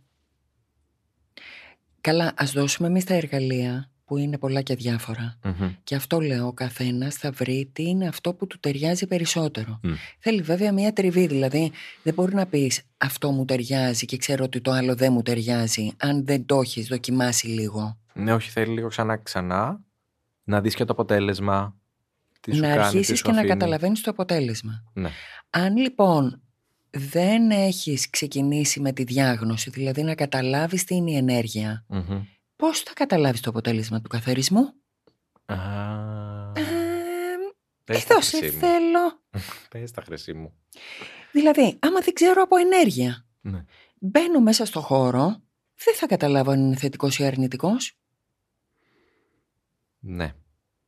Καλά, 2.02 2.34
ας 2.38 2.52
δώσουμε 2.52 2.88
εμείς 2.88 3.04
τα 3.04 3.14
εργαλεία 3.14 3.90
που 4.06 4.18
είναι 4.18 4.38
πολλά 4.38 4.62
και 4.62 4.76
διάφορα. 4.76 5.40
Μμμ. 5.44 5.76
Και 5.84 5.96
αυτό 5.96 6.20
λέω, 6.20 6.48
ο 6.48 6.54
καθένας 6.54 7.16
θα 7.16 7.32
βρει 7.32 7.70
τι 7.74 7.84
είναι 7.84 8.08
αυτό 8.08 8.34
που 8.34 8.48
του 8.48 8.60
ταιριάζει 8.60 9.08
περισσότερο. 9.08 9.80
Μμ. 9.84 9.92
Θέλει 10.20 10.42
βέβαια 10.42 10.74
μια 10.74 10.94
τριβή, 10.94 11.28
δηλαδή 11.28 11.72
δεν 12.04 12.14
μπορεί 12.14 12.34
να 12.36 12.46
πεις 12.46 12.82
αυτό 12.98 13.32
μου 13.32 13.46
ταιριάζει 13.46 14.06
και 14.06 14.18
ξέρω 14.18 14.44
ότι 14.44 14.62
το 14.62 14.72
άλλο 14.72 14.96
δεν 14.96 15.14
μου 15.14 15.22
ταιριάζει, 15.22 15.92
αν 15.98 16.26
δεν 16.26 16.46
το 16.46 16.60
έχεις 16.60 16.88
δοκιμάσει 16.88 17.48
λίγο. 17.48 17.98
Ναι, 18.14 18.34
όχι, 18.34 18.50
θέλει 18.50 18.74
λίγο 18.74 18.88
ξανά 18.88 19.18
ξανά 19.18 19.82
να 20.44 20.62
δεις 20.62 20.76
και 20.76 20.86
το 20.86 20.94
αποτέλεσμα. 20.94 21.76
Τι 22.46 22.56
σου 22.56 22.62
να 22.62 22.68
κάνει, 22.68 22.80
τι 22.80 22.86
αρχίσεις 22.86 23.18
σου 23.18 23.24
και 23.24 23.32
να 23.32 23.38
αφήνει. 23.38 23.54
καταλαβαίνεις 23.54 24.02
το 24.02 24.12
αποτέλεσμα. 24.12 24.84
Ναι. 24.94 25.10
Αν 25.50 25.78
λοιπόν 25.78 26.42
δεν 26.90 27.52
έχεις 27.52 28.10
ξεκινήσει 28.10 28.80
με 28.80 28.92
τη 28.92 29.04
διάγνωση, 29.04 29.70
δηλαδή 29.70 30.04
να 30.04 30.16
καταλάβεις 30.16 30.84
τι 30.84 30.96
είναι 30.96 31.12
η 31.12 31.16
ενέργεια, 31.16 31.86
Μμμ. 31.88 32.22
πώς 32.56 32.80
θα 32.80 32.94
καταλάβεις 32.94 33.40
το 33.42 33.50
αποτέλεσμα 33.50 34.02
του 34.02 34.10
καθαρισμού; 34.10 34.74
Α, 35.46 35.56
Ε, 36.56 36.64
πες 37.84 38.06
τα, 38.06 38.14
εδώ 38.14 38.22
σε 38.22 38.38
χρυσή 38.38 38.54
μου. 38.54 38.60
θέλω. 38.60 39.22
Πες 39.70 39.92
τα 39.92 40.02
χρυσή 40.02 40.34
μου. 40.34 40.54
Δηλαδή, 41.32 41.78
άμα 41.82 42.00
δεν 42.00 42.14
ξέρω 42.14 42.42
από 42.42 42.56
ενέργεια, 42.58 43.26
Ναι. 43.42 43.64
μπαίνω 44.00 44.40
μέσα 44.40 44.66
στο 44.66 44.82
χώρο, 44.82 45.42
δεν 45.84 45.96
θα 45.96 46.08
καταλάβω 46.08 46.52
αν 46.52 46.60
είναι 46.60 46.76
θετικός 46.76 47.20
ή 47.20 47.24
αρνητικός. 47.26 47.98
Ναι. 50.00 50.34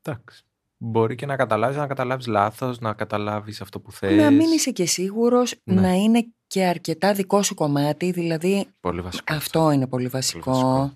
Εντάξει. 0.01 0.43
Μπορεί 0.77 1.15
και 1.15 1.25
να 1.25 1.35
καταλάβεις, 1.35 1.77
να 1.77 1.87
καταλάβεις 1.87 2.27
λάθος, 2.27 2.79
να 2.79 2.93
καταλάβεις 2.93 3.61
αυτό 3.61 3.79
που 3.79 3.91
θες. 3.91 4.15
Να 4.15 4.31
μην 4.31 4.51
είσαι 4.51 4.71
και 4.71 4.85
σίγουρος, 4.85 5.55
Ναι. 5.63 5.81
να 5.81 5.89
είναι 5.93 6.25
και 6.47 6.65
αρκετά 6.65 7.13
δικό 7.13 7.43
σου 7.43 7.55
κομμάτι, 7.55 8.11
δηλαδή 8.11 8.67
Πολύ 8.79 9.01
βασικό. 9.01 9.33
αυτό 9.33 9.71
είναι 9.71 9.87
πολύ 9.87 10.07
βασικό. 10.07 10.51
βασικό. 10.51 10.93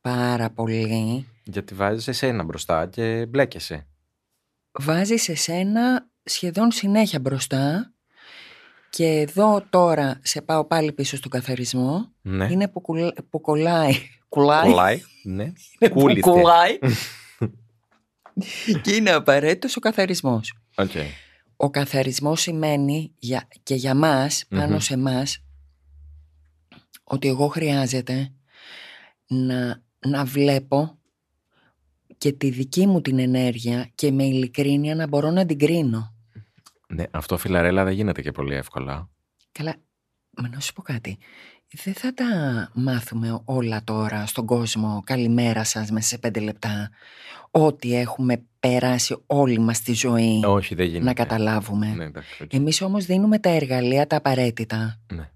Πάρα 0.00 0.50
πολύ. 0.50 1.26
Γιατί 1.44 1.74
βάζεις 1.74 2.08
εσένα 2.08 2.42
μπροστά 2.44 2.86
και 2.86 3.26
μπλέκεσαι. 3.28 3.86
Βάζεις 4.72 5.28
εσένα 5.28 6.08
σχεδόν 6.24 6.70
συνέχεια 6.70 7.20
μπροστά 7.20 7.92
και 8.90 9.06
εδώ 9.06 9.62
τώρα 9.70 10.20
σε 10.22 10.40
πάω 10.42 10.64
πάλι 10.64 10.92
πίσω 10.92 11.16
στον 11.16 11.30
καθαρισμό. 11.30 12.12
Ναι. 12.22 12.48
Είναι 12.50 12.68
που, 12.68 12.80
κουλ- 12.80 13.20
που 13.30 13.40
κολλάει. 13.40 13.92
Κουλάει. 14.28 14.62
Κολλάει. 14.70 15.02
Ναι. 15.24 15.42
Είναι 15.78 15.92
που 15.92 16.00
Κούλιστε. 16.00 16.30
κολλάει. 16.30 16.78
Και 18.82 18.94
είναι 18.94 19.10
απαραίτητος 19.10 19.76
ο 19.76 19.80
καθαρισμός. 19.80 20.54
Οκ. 20.76 20.90
Ο 21.56 21.70
καθαρισμός 21.70 22.40
σημαίνει 22.40 23.12
για, 23.18 23.48
και 23.62 23.74
για 23.74 23.94
μας, 23.94 24.44
πάνω 24.48 24.72
Μμμ. 24.72 24.78
σε 24.78 24.96
μας, 24.96 25.44
ότι 27.04 27.28
εγώ 27.28 27.48
χρειάζεται 27.48 28.32
να, 29.26 29.82
να 29.98 30.24
βλέπω 30.24 30.98
και 32.18 32.32
τη 32.32 32.50
δική 32.50 32.86
μου 32.86 33.00
την 33.00 33.18
ενέργεια 33.18 33.90
και 33.94 34.12
με 34.12 34.24
ειλικρίνεια 34.24 34.94
να 34.94 35.06
μπορώ 35.06 35.30
να 35.30 35.46
την 35.46 35.58
κρίνω. 35.58 36.14
Ναι, 36.88 37.04
αυτό 37.10 37.36
φιλαρέλα 37.36 37.84
δεν 37.84 37.92
γίνεται 37.92 38.22
και 38.22 38.30
πολύ 38.30 38.54
εύκολα. 38.54 39.10
Καλά, 39.52 39.76
Μα 40.36 40.48
να 40.48 40.60
σου 40.60 40.72
πω 40.72 40.82
κάτι. 40.82 41.18
Δεν 41.74 41.94
θα 41.94 42.14
τα 42.14 42.24
μάθουμε 42.74 43.40
όλα 43.44 43.84
τώρα 43.84 44.26
στον 44.26 44.46
κόσμο. 44.46 45.02
Καλημέρα 45.06 45.64
σας 45.64 45.90
μέσα 45.90 46.08
σε 46.08 46.18
πέντε 46.18 46.40
λεπτά. 46.40 46.90
Ό,τι 47.50 47.94
έχουμε 47.96 48.42
περάσει 48.60 49.16
όλη 49.26 49.58
μας 49.58 49.80
τη 49.82 49.92
ζωή 49.92 50.40
Όχι, 50.44 50.74
δεν 50.74 50.86
γίνεται. 50.86 51.04
να 51.04 51.12
καταλάβουμε. 51.14 51.86
Ναι, 51.86 52.04
εντάξει, 52.04 52.42
οκ. 52.42 52.52
Εμείς 52.52 52.80
όμως 52.82 53.04
δίνουμε 53.04 53.38
τα 53.38 53.48
εργαλεία 53.50 54.06
τα 54.06 54.16
απαραίτητα. 54.16 54.98
Ναι, 55.12 55.28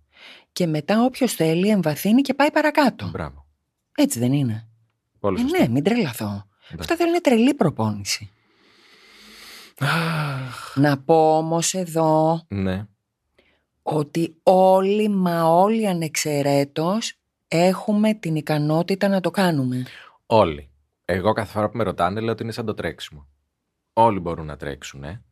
Και 0.53 0.67
μετά 0.67 1.05
όποιος 1.05 1.33
θέλει 1.33 1.69
εμβαθύνει 1.69 2.21
και 2.23 2.35
πάει 2.35 2.51
παρακάτω. 2.51 3.09
μπράβο. 3.13 3.47
Έτσι 3.95 4.19
δεν 4.19 4.33
είναι; 4.33 4.67
Πολύ 5.21 5.39
Ε, 5.39 5.43
σωστό. 5.43 5.59
ναι, 5.59 5.69
μην 5.69 5.83
τρελαθώ. 5.85 6.25
Εντάξει. 6.25 6.77
Αυτά 6.79 6.97
θέλουν 6.97 7.21
τρελή 7.23 7.55
προπόνηση. 7.55 8.31
Αχ, 9.79 10.73
Να 10.77 10.99
πω 10.99 11.37
όμως 11.37 11.75
εδώ 11.75 12.43
Ναι, 12.49 12.87
ότι 13.89 14.37
όλοι 14.43 15.09
μα 15.09 15.45
όλοι 15.45 15.89
ανεξαιρέτως 15.89 17.19
έχουμε 17.49 18.15
την 18.15 18.37
ικανότητα 18.37 19.09
να 19.09 19.21
το 19.21 19.31
κάνουμε. 19.31 19.85
όλοι. 20.27 20.71
Εγώ 21.05 21.33
κάθε 21.33 21.53
φορά 21.53 21.71
που 21.71 21.77
με 21.77 21.85
ρωτάνε 21.85 22.21
λέω 22.21 22.33
ότι 22.33 22.43
είναι 22.43 22.53
σαν 22.53 22.65
το 22.67 22.75
τρέξιμο. 22.75 23.27
Όλοι 23.93 24.21
μπορούν 24.21 24.47
να 24.47 24.57
τρέξουν. 24.57 25.05
Ε. 25.05 25.23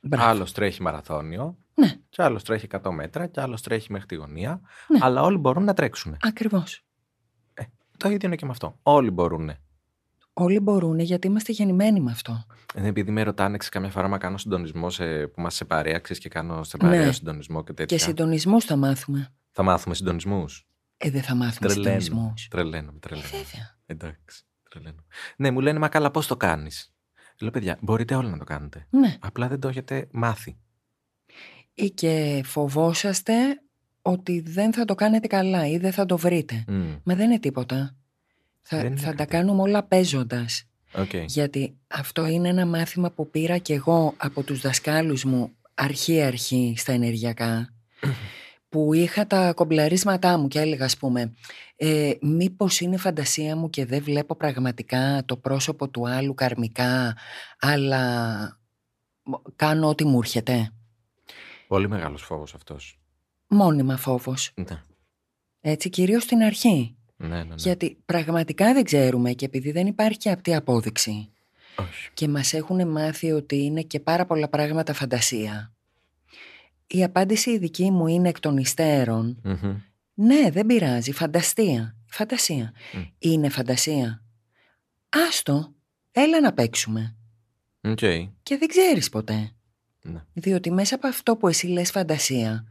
Μπράβο. 0.00 0.28
Άλλος 0.28 0.52
τρέχει 0.52 0.82
μαραθώνιο, 0.82 1.56
Ναι, 1.74 1.94
και 2.08 2.22
άλλος 2.22 2.42
τρέχει 2.42 2.66
100 2.70 2.90
μέτρα, 2.90 3.26
και 3.26 3.40
άλλος 3.40 3.62
τρέχει 3.62 3.92
μέχρι 3.92 4.06
τη 4.06 4.14
γωνία. 4.14 4.60
Ναι. 4.88 4.98
Αλλά 5.02 5.22
όλοι 5.22 5.36
μπορούν 5.38 5.64
να 5.64 5.74
τρέξουν. 5.74 6.16
ακριβώς. 6.20 6.84
Το 7.98 8.08
ίδιο 8.08 8.26
είναι 8.26 8.36
και 8.36 8.44
με 8.44 8.50
αυτό. 8.50 8.78
Όλοι 8.82 9.10
μπορούν. 9.10 9.50
Όλοι 10.36 10.60
μπορούν 10.60 10.98
γιατί 10.98 11.26
είμαστε 11.26 11.52
γεννημένοι 11.52 12.00
με 12.00 12.10
αυτό. 12.10 12.44
Ε, 12.74 12.86
επειδή 12.86 13.10
με 13.10 13.22
ρωτάνε, 13.22 13.56
ξέρεις, 13.56 13.68
καμιά 13.74 13.90
φορά 13.90 14.08
μα 14.08 14.18
κάνω 14.18 14.38
συντονισμό 14.38 14.90
σε, 14.90 15.26
που 15.26 15.34
είμαστε 15.40 15.58
σε 15.58 15.64
παρέα, 15.64 15.98
ξέρεις, 15.98 16.22
και 16.22 16.28
κάνω 16.28 16.62
σε 16.64 16.76
παρέα 16.76 17.04
Ναι. 17.06 17.12
συντονισμό 17.12 17.64
και 17.64 17.72
τέτοια. 17.72 17.96
Και 17.96 18.02
συντονισμούς 18.02 18.64
θα 18.64 18.76
μάθουμε. 18.76 19.32
Θα 19.50 19.62
μάθουμε 19.62 19.94
συντονισμούς; 19.94 20.66
Ε, 20.96 21.10
δεν 21.10 21.22
θα 21.22 21.34
μάθουμε 21.34 21.68
Τρελαίνω. 21.68 22.00
συντονισμούς. 22.00 22.48
Τρελαίνω, 22.48 22.92
Ε, 22.94 22.98
τρελαίνω. 23.00 23.28
βέβαια. 23.30 23.78
Εντάξει, 23.86 24.44
τρελαίνω. 24.70 25.04
Ναι, 25.36 25.50
μου 25.50 25.60
λένε, 25.60 25.78
μα 25.78 25.88
καλά, 25.88 26.10
πώς 26.10 26.26
το 26.26 26.36
κάνεις; 26.36 26.94
Λέω, 27.40 27.50
παιδιά, 27.50 27.78
μπορείτε 27.80 28.14
όλοι 28.14 28.28
να 28.28 28.38
το 28.38 28.44
κάνετε. 28.44 28.86
Ναι. 28.90 29.16
Απλά 29.20 29.48
δεν 29.48 29.60
το 29.60 29.68
έχετε 29.68 30.08
μάθει. 30.12 30.56
Ή 31.74 31.90
και 31.90 32.40
φοβόσαστε 32.44 33.34
ότι 34.02 34.40
δεν 34.40 34.72
θα 34.72 34.84
το 34.84 34.94
κάνετε 34.94 35.26
καλά 35.26 35.66
ή 35.68 35.78
δεν 35.78 35.92
θα 35.92 36.06
το 36.06 36.16
βρείτε. 36.18 36.64
Μμ, 36.68 36.92
Μα 37.04 37.14
δεν 37.14 37.30
είναι 37.30 37.38
τίποτα. 37.38 37.96
Θα, 38.66 38.76
Δεν 38.76 38.86
είναι 38.86 38.96
θα 38.96 39.10
τα 39.10 39.14
κάτι. 39.14 39.30
κάνουμε 39.30 39.62
όλα 39.62 39.82
παίζοντας. 39.82 40.64
οκ. 40.94 41.14
Γιατί 41.26 41.76
αυτό 41.86 42.26
είναι 42.26 42.48
ένα 42.48 42.66
μάθημα 42.66 43.10
που 43.10 43.30
πήρα 43.30 43.58
και 43.58 43.74
εγώ 43.74 44.14
από 44.16 44.42
τους 44.42 44.60
δασκάλους 44.60 45.24
μου 45.24 45.50
αρχή-αρχή 45.74 46.74
στα 46.76 46.92
ενεργειακά 46.92 47.68
που 48.68 48.92
είχα 48.94 49.26
τα 49.26 49.52
κομπλαρίσματά 49.52 50.38
μου 50.38 50.48
και 50.48 50.60
έλεγα 50.60 50.84
ας 50.84 50.96
πούμε 50.96 51.32
ε, 51.76 52.12
μήπως 52.20 52.80
είναι 52.80 52.96
φαντασία 52.96 53.56
μου 53.56 53.70
και 53.70 53.86
δεν 53.86 54.02
βλέπω 54.02 54.34
πραγματικά 54.36 55.22
το 55.26 55.36
πρόσωπο 55.36 55.88
του 55.88 56.08
άλλου 56.08 56.34
καρμικά 56.34 57.16
αλλά 57.58 58.58
κάνω 59.56 59.88
ό,τι 59.88 60.04
μου 60.04 60.18
έρχεται. 60.18 60.70
Πολύ 61.68 61.88
μεγάλος 61.88 62.22
φόβος 62.22 62.54
αυτός. 62.54 62.98
Μόνιμα 63.48 63.96
φόβος. 63.96 64.52
Ναι, 64.54 64.82
Έτσι 65.60 65.88
κυρίως 65.90 66.22
στην 66.22 66.42
αρχή. 66.42 66.96
Ναι, 67.16 67.28
ναι. 67.28 67.42
ναι. 67.42 67.54
Γιατί 67.56 67.98
πραγματικά 68.04 68.72
δεν 68.72 68.84
ξέρουμε 68.84 69.32
και 69.32 69.44
επειδή 69.44 69.70
δεν 69.70 69.86
υπάρχει 69.86 70.18
και 70.18 70.30
αυτή 70.30 70.54
απόδειξη 70.54 71.30
Όχι. 71.76 72.10
και 72.14 72.28
μας 72.28 72.52
έχουν 72.52 72.88
μάθει 72.88 73.32
ότι 73.32 73.56
είναι 73.56 73.82
και 73.82 74.00
πάρα 74.00 74.26
πολλά 74.26 74.48
πράγματα 74.48 74.92
φαντασία. 74.92 75.72
Η 76.86 77.04
απάντηση 77.04 77.50
η 77.50 77.58
δική 77.58 77.90
μου 77.90 78.06
είναι 78.06 78.28
εκ 78.28 78.40
των 78.40 78.56
υστέρων. 78.56 79.40
Μμμ. 79.42 79.76
Ναι, 80.14 80.50
δεν 80.50 80.66
πειράζει. 80.66 81.12
Φανταστία. 81.12 81.96
Φαντασία. 82.06 82.72
Μμ. 82.92 83.00
Είναι 83.18 83.48
φαντασία. 83.48 84.22
Άστο. 85.08 85.74
Έλα 86.12 86.40
να 86.40 86.52
παίξουμε. 86.52 87.16
Οκ. 87.80 87.98
Και 88.42 88.56
δεν 88.56 88.68
ξέρεις 88.68 89.08
ποτέ. 89.08 89.52
Ναι. 90.02 90.24
Διότι 90.32 90.70
μέσα 90.70 90.94
από 90.94 91.06
αυτό 91.06 91.36
που 91.36 91.48
εσύ 91.48 91.66
λες 91.66 91.90
φαντασία 91.90 92.64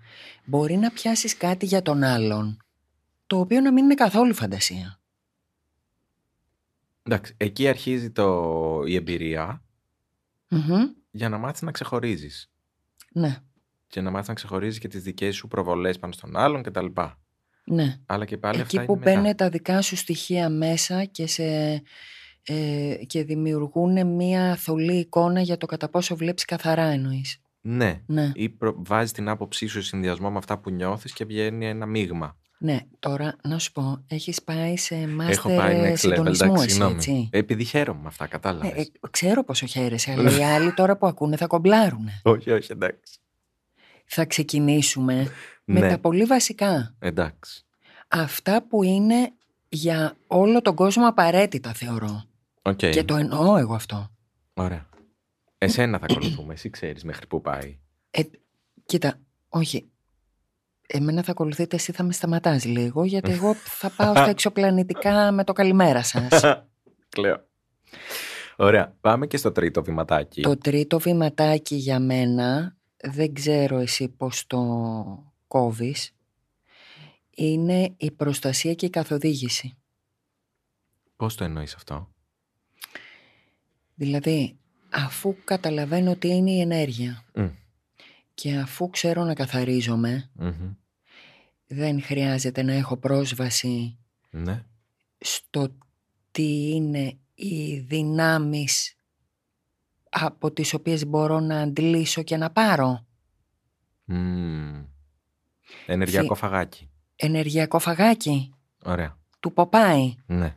μπορεί 0.45 0.75
να 0.77 0.91
πιάσεις 0.91 1.37
κάτι 1.37 1.65
για 1.65 1.81
τον 1.81 2.03
άλλον 2.03 2.57
το 3.33 3.39
οποίο 3.39 3.61
να 3.61 3.71
μην 3.71 3.83
είναι 3.83 3.93
καθόλου 3.93 4.33
φαντασία. 4.33 4.99
Εντάξει, 7.03 7.33
εκεί 7.37 7.67
αρχίζει 7.67 8.11
το... 8.11 8.81
η 8.85 8.95
εμπειρία 8.95 9.63
Μμμ. 10.49 10.81
για 11.11 11.29
να 11.29 11.37
μάθεις 11.37 11.61
να 11.61 11.71
ξεχωρίζεις. 11.71 12.51
Ναι, 13.13 13.37
Και 13.87 14.01
να 14.01 14.11
μάθεις 14.11 14.27
να 14.27 14.33
ξεχωρίζεις 14.33 14.79
και 14.79 14.87
τις 14.87 15.03
δικές 15.03 15.35
σου 15.35 15.47
προβολές 15.47 15.99
πάνω 15.99 16.13
στον 16.13 16.37
άλλον 16.37 16.63
κτλ. 16.63 16.85
ναι. 17.65 17.97
Αλλά 18.05 18.25
και 18.25 18.37
πάλι 18.37 18.59
Εκεί 18.59 18.77
αυτά 18.77 18.85
που 18.85 18.91
είναι 18.95 19.05
μετά. 19.05 19.19
μπαίνουν 19.21 19.35
τα 19.35 19.49
δικά 19.49 19.81
σου 19.81 19.95
στοιχεία 19.95 20.49
μέσα 20.49 21.05
και, 21.05 21.27
σε, 21.27 21.43
ε, 22.43 22.95
και 23.07 23.23
δημιουργούν 23.23 24.07
μία 24.07 24.55
θολή 24.55 24.97
εικόνα 24.97 25.41
για 25.41 25.57
το 25.57 25.65
κατά 25.65 25.89
πόσο 25.89 26.15
βλέπεις 26.15 26.45
καθαρά 26.45 26.83
εννοείς. 26.85 27.37
Ναι. 27.61 28.01
Ναι, 28.05 28.31
Ή 28.33 28.49
προ... 28.49 28.73
βάζεις 28.77 29.11
την 29.11 29.29
άποψή 29.29 29.67
σου 29.67 29.81
σε 29.81 29.87
συνδυασμό 29.87 30.31
με 30.31 30.37
αυτά 30.37 30.57
που 30.59 30.69
νιώθεις 30.69 31.13
και 31.13 31.25
βγαίνει 31.25 31.65
ένα 31.67 31.85
μείγμα. 31.85 32.37
Ναι. 32.57 32.79
Τώρα 32.99 33.35
να 33.43 33.59
σου 33.59 33.71
πω, 33.71 34.03
έχεις 34.07 34.43
πάει 34.43 34.77
σε 34.77 34.95
Έχω 34.95 35.07
μάστερ 35.13 35.55
πάει 35.57 35.75
ε, 35.75 35.89
next 35.89 35.91
level, 35.93 35.97
συντονισμού 35.97 36.45
εντάξει, 36.45 36.63
εσύ, 36.63 36.69
συγγνώμη. 36.69 36.95
έτσι. 36.95 37.29
Επειδή 37.31 37.63
χαίρομαι 37.63 38.01
με 38.01 38.07
αυτά, 38.07 38.23
Ε, 38.23 38.27
κατάλαβες. 38.27 38.71
ε, 38.85 38.89
ξέρω 39.11 39.43
πόσο 39.43 39.65
χαίρεσαι, 39.65 40.11
αλλά 40.11 40.37
οι 40.37 40.43
άλλοι 40.43 40.73
τώρα 40.73 40.97
που 40.97 41.07
ακούνε 41.07 41.35
θα 41.37 41.47
κομπλάρουν. 41.47 42.07
Όχι, 42.23 42.51
όχι, 42.51 42.71
εντάξει. 42.71 43.17
Θα 44.05 44.25
ξεκινήσουμε 44.25 45.31
με 45.65 45.79
ναι, 45.79 45.89
τα 45.89 45.97
πολύ 45.99 46.23
βασικά. 46.23 46.95
εντάξει. 46.99 47.65
Αυτά 48.07 48.63
που 48.67 48.83
είναι 48.83 49.31
για 49.69 50.15
όλο 50.27 50.61
τον 50.61 50.75
κόσμο 50.75 51.07
απαραίτητα 51.07 51.73
θεωρώ. 51.73 52.23
Οκ, 52.61 52.75
Και 52.77 53.03
το 53.03 53.15
εννοώ 53.15 53.57
εγώ 53.57 53.73
αυτό. 53.73 54.11
ωραία. 54.53 54.85
Εσένα 55.57 55.99
θα 55.99 56.05
ακολουθούμε, 56.09 56.53
εσύ 56.53 56.69
ξέρεις 56.69 57.03
μέχρι 57.03 57.27
πού 57.27 57.41
πάει. 57.41 57.79
Ε, 58.11 58.21
κοίτα, 58.85 59.19
όχι. 59.49 59.89
Εμένα 60.87 61.23
θα 61.23 61.31
ακολουθείτε, 61.31 61.75
εσύ 61.75 61.91
θα 61.91 62.03
με 62.03 62.13
σταματάς 62.13 62.65
λίγο, 62.65 63.03
γιατί 63.03 63.31
εγώ 63.31 63.53
θα 63.53 63.89
πάω 63.97 64.15
στα 64.15 64.29
εξωπλανητικά 64.29 65.31
με 65.31 65.43
το 65.43 65.53
καλημέρα 65.53 66.03
σας. 66.03 66.41
Κλαίω. 67.09 67.47
Ωραία, 68.55 68.95
πάμε 69.01 69.27
και 69.27 69.37
στο 69.37 69.51
τρίτο 69.51 69.83
βηματάκι. 69.83 70.41
το 70.41 70.57
τρίτο 70.57 70.99
βηματάκι 70.99 71.75
για 71.75 71.99
μένα, 71.99 72.75
δεν 72.97 73.33
ξέρω 73.33 73.77
εσύ 73.77 74.09
πώς 74.09 74.47
το 74.47 74.61
κόβεις, 75.47 76.15
είναι 77.35 77.93
η 77.97 78.11
προστασία 78.11 78.73
και 78.73 78.85
η 78.85 78.89
καθοδήγηση. 78.89 79.77
Πώς 81.15 81.35
το 81.35 81.43
εννοείς 81.43 81.75
αυτό; 81.75 82.13
Δηλαδή, 83.95 84.57
αφού 84.89 85.35
καταλαβαίνω 85.43 86.15
τι 86.15 86.27
είναι 86.27 86.51
η 86.51 86.59
ενέργεια 86.61 87.23
Μμ, 87.35 87.49
και 88.33 88.55
αφού 88.57 88.89
ξέρω 88.89 89.23
να 89.23 89.33
καθαρίζομαι, 89.33 90.29
μμμ. 90.33 90.73
δεν 91.67 92.01
χρειάζεται 92.01 92.61
να 92.63 92.73
έχω 92.73 92.97
πρόσβαση 92.97 93.97
Ναι. 94.29 94.65
στο 95.17 95.75
τι 96.31 96.69
είναι 96.73 97.17
οι 97.33 97.79
δυνάμεις 97.79 98.95
από 100.09 100.51
τις 100.51 100.73
οποίες 100.73 101.05
μπορώ 101.05 101.39
να 101.39 101.59
αντλήσω 101.59 102.23
και 102.23 102.37
να 102.37 102.49
πάρω. 102.51 103.05
Μμμ. 104.05 104.83
Ενεργειακό 105.85 106.35
φαγάκι. 106.35 106.89
Ενεργειακό 107.15 107.79
φαγάκι 107.79 108.53
Ωραία. 108.83 109.17
του 109.39 109.53
Ποπάι. 109.53 110.15
Ναι. 110.25 110.55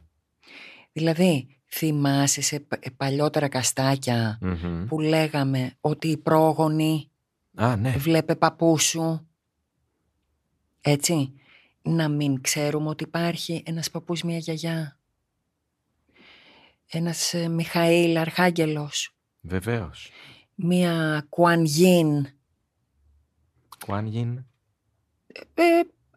Δηλαδή, 0.93 1.49
θυμάσαι 1.67 2.41
σε 2.41 2.61
πα- 2.61 2.79
παλιότερα 2.97 3.49
καστάκια 3.49 4.39
Μμμ. 4.41 4.85
που 4.87 5.01
λέγαμε 5.01 5.73
ότι 5.81 6.09
οι 6.09 6.17
πρόγονοι 6.17 7.11
Α, 7.57 7.77
ναι. 7.77 7.91
βλέπε 7.91 8.37
παππούς 8.37 8.83
σου. 8.83 9.29
Έτσι. 10.81 11.33
Να 11.83 12.09
μην 12.09 12.41
ξέρουμε 12.41 12.89
ότι 12.89 13.05
υπάρχει 13.05 13.63
ένας 13.67 13.91
παππούς, 13.91 14.23
μια 14.23 14.39
γιαγιά. 14.39 14.99
Ένας 16.91 17.35
ε, 17.35 17.49
Μιχαήλ 17.49 18.17
Αρχάγγελος. 18.17 19.17
Βεβαίως. 19.41 20.11
Μια 20.55 21.27
Κουανγίν. 21.29 22.27
Κουάνγιν. 23.87 24.45
Ε, 25.55 25.63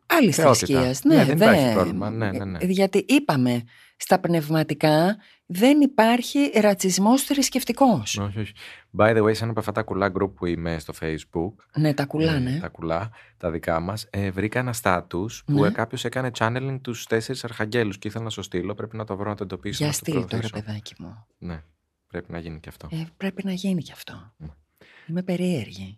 άλλη 0.05 0.31
Θεότητα. 0.31 0.53
θρησκείας. 0.53 1.03
Ναι, 1.03 1.15
Ναι, 1.15 1.25
δεν 1.25 1.35
υπάρχει 1.35 1.73
πρόβλημα. 1.73 2.09
Ναι, 2.09 2.31
ναι, 2.31 2.45
ναι. 2.45 2.57
Ε, 2.61 2.65
Γιατί 2.65 3.05
είπαμε, 3.07 3.63
στα 4.01 4.19
πνευματικά 4.19 5.17
δεν 5.45 5.81
υπάρχει 5.81 6.51
ρατσισμός 6.59 7.23
θρησκευτικός. 7.23 8.17
Όχι, 8.17 8.39
όχι. 8.39 8.53
By 8.97 9.15
the 9.17 9.23
way, 9.23 9.35
σαν 9.35 9.49
από 9.49 9.59
αυτά 9.59 9.71
τα 9.71 9.83
κουλά 9.83 10.11
group 10.19 10.31
που 10.35 10.45
είμαι 10.45 10.79
στο 10.79 10.93
facebook, 11.01 11.53
Ναι, 11.75 11.93
τα 11.93 12.05
κουλάνε. 12.05 12.55
ε, 12.55 12.59
τα 12.59 12.67
κουλά, 12.67 13.09
τα 13.37 13.51
δικά 13.51 13.79
μας, 13.79 14.07
ε, 14.09 14.31
βρήκα 14.31 14.59
ένα 14.59 14.73
status 14.81 15.27
που 15.45 15.59
Ναι. 15.61 15.67
ε, 15.67 15.71
κάποιος 15.71 16.05
έκανε 16.05 16.31
channeling 16.37 16.77
τους 16.81 17.05
τέσσερις 17.05 17.43
αρχαγγέλους 17.43 17.97
και 17.97 18.07
ήθελα 18.07 18.23
να 18.23 18.29
σου 18.29 18.41
στείλω, 18.41 18.73
πρέπει 18.75 18.97
να 18.97 19.03
το 19.05 19.15
βρω 19.15 19.29
να 19.29 19.35
το 19.35 19.43
εντοπίσω. 19.43 19.77
Για 19.77 19.85
να 19.85 19.91
το 19.91 19.97
στείλ 19.97 20.13
τώρα, 20.13 20.27
προωθήσω. 20.27 20.53
παιδάκι 20.63 20.93
μου. 20.99 21.25
Ναι, 21.37 21.63
πρέπει 22.07 22.31
να 22.31 22.39
γίνει 22.39 22.59
και 22.59 22.69
αυτό. 22.69 22.87
Ε, 22.91 23.03
πρέπει 23.17 23.41
να 23.45 23.51
γίνει 23.51 23.81
κι 23.81 23.91
αυτό. 23.91 24.33
Ναι. 24.37 24.47
Είμαι 25.07 25.23
περίεργη. 25.23 25.97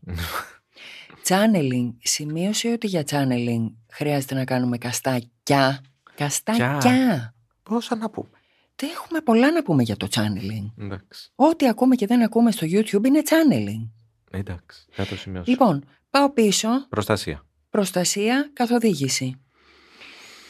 Channeling. 1.27 1.93
Σημείωσε 2.03 2.67
ότι 2.71 2.87
για 2.87 3.03
channeling 3.09 3.71
χρειάζεται 3.91 4.35
να 4.35 4.45
κάνουμε 4.45 4.77
καστάκια. 4.77 5.81
Καστάκια. 6.15 7.30
Πόσα 7.63 7.95
να 7.95 8.09
πούμε. 8.09 8.29
Δεν 8.75 8.89
έχουμε 8.89 9.21
πολλά 9.21 9.51
να 9.51 9.63
πούμε 9.63 9.83
για 9.83 9.97
το 9.97 10.07
channeling. 10.11 10.71
Εντάξει. 10.83 11.31
Ό,τι 11.35 11.67
ακούμε 11.67 11.95
και 11.95 12.05
δεν 12.07 12.23
ακούμε 12.23 12.51
στο 12.51 12.67
YouTube 12.69 13.05
είναι 13.05 13.21
channeling. 13.25 13.89
Εντάξει. 14.31 14.85
Θα 14.91 15.05
το 15.05 15.15
σημειώσω. 15.15 15.51
Λοιπόν, 15.51 15.83
πάω 16.09 16.31
πίσω. 16.31 16.67
Προστασία. 16.89 17.45
Προστασία, 17.69 18.49
καθοδήγηση. 18.53 19.35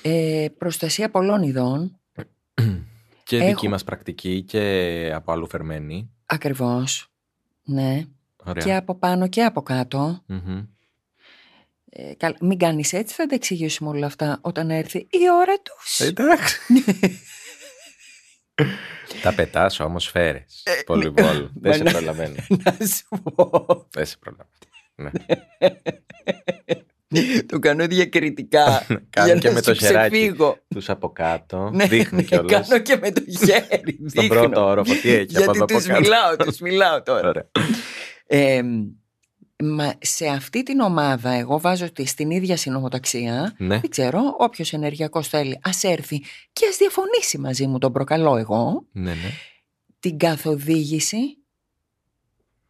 Ε, 0.01 0.47
προστασία 0.57 1.09
πολλών 1.09 1.43
ειδών. 1.43 1.99
Και 3.23 3.37
Έχω- 3.37 3.47
δική 3.47 3.67
μας 3.67 3.83
πρακτική 3.83 4.43
και 4.43 5.11
από 5.15 5.31
αλλού 5.31 5.47
φερμένη. 5.47 6.11
Ακριβώς. 6.25 7.07
Ναι. 7.63 8.05
Ωραία. 8.45 8.63
Και 8.63 8.75
από 8.75 8.95
πάνω 8.95 9.27
και 9.27 9.43
από 9.43 9.61
κάτω. 9.61 10.21
Μμμ. 10.25 10.63
Ε, 11.93 12.13
καλ- 12.17 12.41
μην 12.41 12.57
κάνεις 12.57 12.93
έτσι, 12.93 13.13
θα 13.15 13.25
τα 13.25 13.35
εξηγήσουμε 13.35 13.89
όλα 13.89 14.05
αυτά 14.05 14.39
όταν 14.41 14.69
έρθει 14.69 14.97
η 14.97 15.19
ώρα 15.41 15.53
τους. 15.61 15.99
Εντάξει. 15.99 16.57
Τα 19.21 19.33
πετάς 19.33 19.79
όμως 19.79 20.07
φέρες. 20.07 20.63
Πολύ 20.85 21.09
βόλ. 21.09 21.49
Δεν 21.53 21.73
σε 21.73 21.77
μα 21.83 21.83
να- 21.83 21.91
προλαβαίνω. 21.91 22.35
Να 22.63 22.71
σου 22.85 23.21
πω. 23.35 23.87
Δεν 23.91 24.05
σε 24.05 24.15
προλαβαίνω. 24.19 24.49
Ναι. 27.07 27.41
το 27.41 27.59
κάνω 27.59 27.87
διακριτικά. 27.87 28.85
Κάνω 29.09 29.27
για 29.27 29.37
και 29.37 29.47
να 29.47 29.53
με 29.53 29.59
σου 29.59 29.65
το 29.65 29.73
χεράκι. 29.73 30.15
ξεφύγω. 30.17 30.57
Τους 30.67 30.89
από 30.89 31.09
κάτω. 31.11 31.69
Ναι, 31.73 31.85
Δείχνει 31.87 32.17
ναι, 32.17 32.23
κιόλας. 32.23 32.67
κάνω 32.67 32.81
και 32.81 32.95
με 33.01 33.11
το 33.11 33.21
χέρι. 33.45 33.93
Στον 34.07 34.07
δείχνω. 34.07 34.27
πρώτο 34.39 34.65
όροφο. 34.65 34.93
Τι 34.93 35.09
έχει 35.11 35.21
από 35.21 35.25
Γιατί 35.31 35.41
εδώ 35.43 35.51
από 35.63 35.65
τους 35.73 35.85
κάτω. 35.85 35.99
μιλάω, 35.99 36.35
τους 36.35 36.59
μιλάω 36.59 37.01
τώρα. 37.03 37.49
Ωραία. 39.63 39.83
Ε, 39.83 39.87
μα 39.87 39.93
σε 40.01 40.27
αυτή 40.27 40.63
την 40.63 40.79
ομάδα 40.79 41.29
εγώ 41.31 41.59
βάζω 41.59 41.91
τη, 41.91 42.05
στην 42.05 42.29
ίδια 42.31 42.57
συνομοταξία 42.57 43.55
Ναι. 43.57 43.79
δεν 43.79 43.89
ξέρω, 43.89 44.35
όποιος 44.39 44.73
ενεργειακός 44.73 45.27
θέλει 45.27 45.59
ας 45.63 45.83
έρθει 45.83 46.19
και 46.53 46.65
ας 46.69 46.77
διαφωνήσει 46.77 47.37
μαζί 47.37 47.67
μου, 47.67 47.77
τον 47.77 47.91
προκαλώ 47.91 48.37
εγώ 48.37 48.85
Ναι, 48.91 49.13
ναι. 49.13 49.29
την 49.99 50.17
καθοδήγηση 50.17 51.37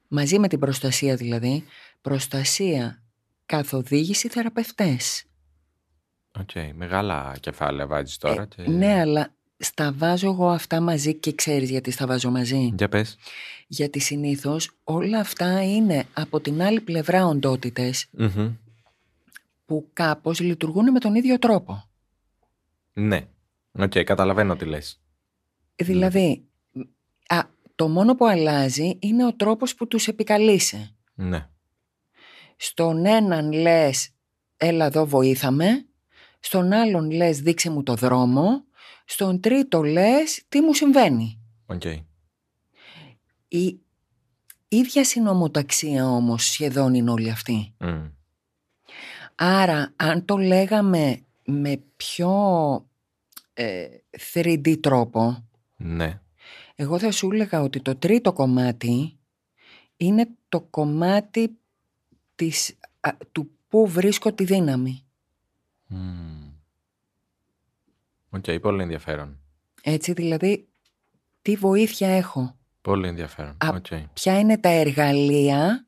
μαζί 0.07 0.39
με 0.39 0.47
την 0.47 0.59
προστασία 0.59 1.15
δηλαδή 1.15 1.63
προστασία, 2.01 3.03
καθοδήγηση, 3.45 4.27
θεραπευτές 4.27 5.23
Οκ. 6.39 6.49
Μεγάλα 6.75 7.35
κεφάλαια 7.39 7.87
βάζεις 7.87 8.17
τώρα. 8.17 8.45
και... 8.45 8.61
ναι 8.69 8.99
αλλά 8.99 9.35
στα 9.63 9.93
βάζω 9.97 10.27
εγώ 10.27 10.49
αυτά 10.49 10.79
μαζί 10.81 11.13
και 11.15 11.33
ξέρεις 11.35 11.69
γιατί 11.69 11.91
στα 11.91 12.07
βάζω 12.07 12.31
μαζί; 12.31 12.73
Για 12.77 12.89
πες. 12.89 13.17
γιατί 13.67 13.99
συνήθως 13.99 14.71
όλα 14.83 15.19
αυτά 15.19 15.63
είναι 15.63 16.05
από 16.13 16.39
την 16.39 16.61
άλλη 16.61 16.81
πλευρά 16.81 17.25
οντότητες 17.25 18.07
Μμμ. 18.11 18.51
που 19.65 19.89
κάπως 19.93 20.39
λειτουργούν 20.39 20.91
με 20.91 20.99
τον 20.99 21.15
ίδιο 21.15 21.39
τρόπο. 21.39 21.83
Ναι. 22.93 23.27
Οκ, 23.71 23.99
καταλαβαίνω 24.03 24.55
τι 24.55 24.65
λες. 24.65 25.01
Δηλαδή, 25.75 26.45
α, 27.27 27.39
το 27.75 27.87
μόνο 27.87 28.15
που 28.15 28.25
αλλάζει 28.25 28.97
είναι 28.99 29.25
ο 29.25 29.33
τρόπος 29.33 29.75
που 29.75 29.87
τους 29.87 30.07
επικαλείσαι. 30.07 30.95
Ναι. 31.13 31.47
Στον 32.57 33.05
έναν 33.05 33.51
λες, 33.51 34.09
έλα 34.57 34.85
εδώ 34.85 35.05
βοήθα 35.05 35.59
με, 35.59 35.85
στον 36.39 36.71
άλλον 36.71 37.11
λες, 37.11 37.41
δείξε 37.41 37.69
μου 37.69 37.83
το 37.83 37.95
δρόμο, 37.95 38.63
στον 39.05 39.39
τρίτο 39.39 39.83
λες, 39.83 40.43
τι 40.49 40.61
μου 40.61 40.73
συμβαίνει. 40.73 41.39
Οκ. 41.65 41.83
Η 43.47 43.79
ίδια 44.67 45.03
συνομοταξία 45.03 46.07
όμως 46.07 46.43
σχεδόν 46.43 46.93
είναι 46.93 47.11
όλη 47.11 47.29
αυτή. 47.29 47.73
Μμ. 47.77 48.05
Άρα, 49.35 49.93
αν 49.95 50.25
το 50.25 50.37
λέγαμε 50.37 51.21
με 51.45 51.81
πιο 51.95 52.31
ε, 53.53 53.87
3D 54.33 54.79
τρόπο, 54.79 55.47
Ναι. 55.75 56.21
Εγώ 56.75 56.99
θα 56.99 57.11
σου 57.11 57.29
έλεγα 57.31 57.61
ότι 57.61 57.81
το 57.81 57.95
τρίτο 57.95 58.33
κομμάτι 58.33 59.17
είναι 59.97 60.27
το 60.49 60.61
κομμάτι 60.61 61.57
της, 62.35 62.77
α, 62.99 63.11
του 63.31 63.51
που 63.67 63.87
βρίσκω 63.87 64.33
τη 64.33 64.43
δύναμη. 64.43 65.03
Μμ. 65.87 66.50
Οκ, 68.31 68.59
πολύ 68.61 68.81
ενδιαφέρον. 68.81 69.39
Έτσι 69.83 70.13
δηλαδή, 70.13 70.67
τι 71.41 71.55
βοήθεια 71.55 72.07
έχω; 72.09 72.55
Πολύ 72.81 73.07
ενδιαφέρον. 73.07 73.57
Α, 73.65 73.69
Οκ. 73.75 73.85
Ποια 74.13 74.39
είναι 74.39 74.57
τα 74.57 74.69
εργαλεία 74.69 75.85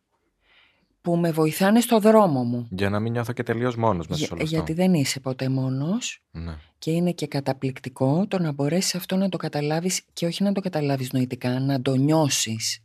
που 1.01 1.15
με 1.17 1.31
βοηθάνε 1.31 1.81
στο 1.81 1.99
δρόμο 1.99 2.43
μου; 2.43 2.67
Για 2.71 2.89
να 2.89 2.99
μην 2.99 3.11
νιώθω 3.11 3.33
και 3.33 3.43
τελείως 3.43 3.75
μόνος 3.75 4.07
μέσα 4.07 4.17
Για- 4.19 4.27
σε 4.27 4.33
όλο 4.33 4.43
αυτό. 4.43 4.55
γιατί 4.55 4.73
δεν 4.73 4.93
είσαι 4.93 5.19
ποτέ 5.19 5.49
μόνος 5.49 6.23
Ναι. 6.31 6.55
και 6.77 6.91
είναι 6.91 7.11
και 7.11 7.27
καταπληκτικό 7.27 8.27
το 8.27 8.39
να 8.39 8.51
μπορέσεις 8.51 8.95
αυτό 8.95 9.15
να 9.15 9.29
το 9.29 9.37
καταλάβεις 9.37 10.01
και 10.13 10.25
όχι 10.25 10.43
να 10.43 10.51
το 10.51 10.61
καταλάβεις 10.61 11.11
νοητικά, 11.11 11.59
να 11.59 11.81
το 11.81 11.95
νιώσεις. 11.95 12.79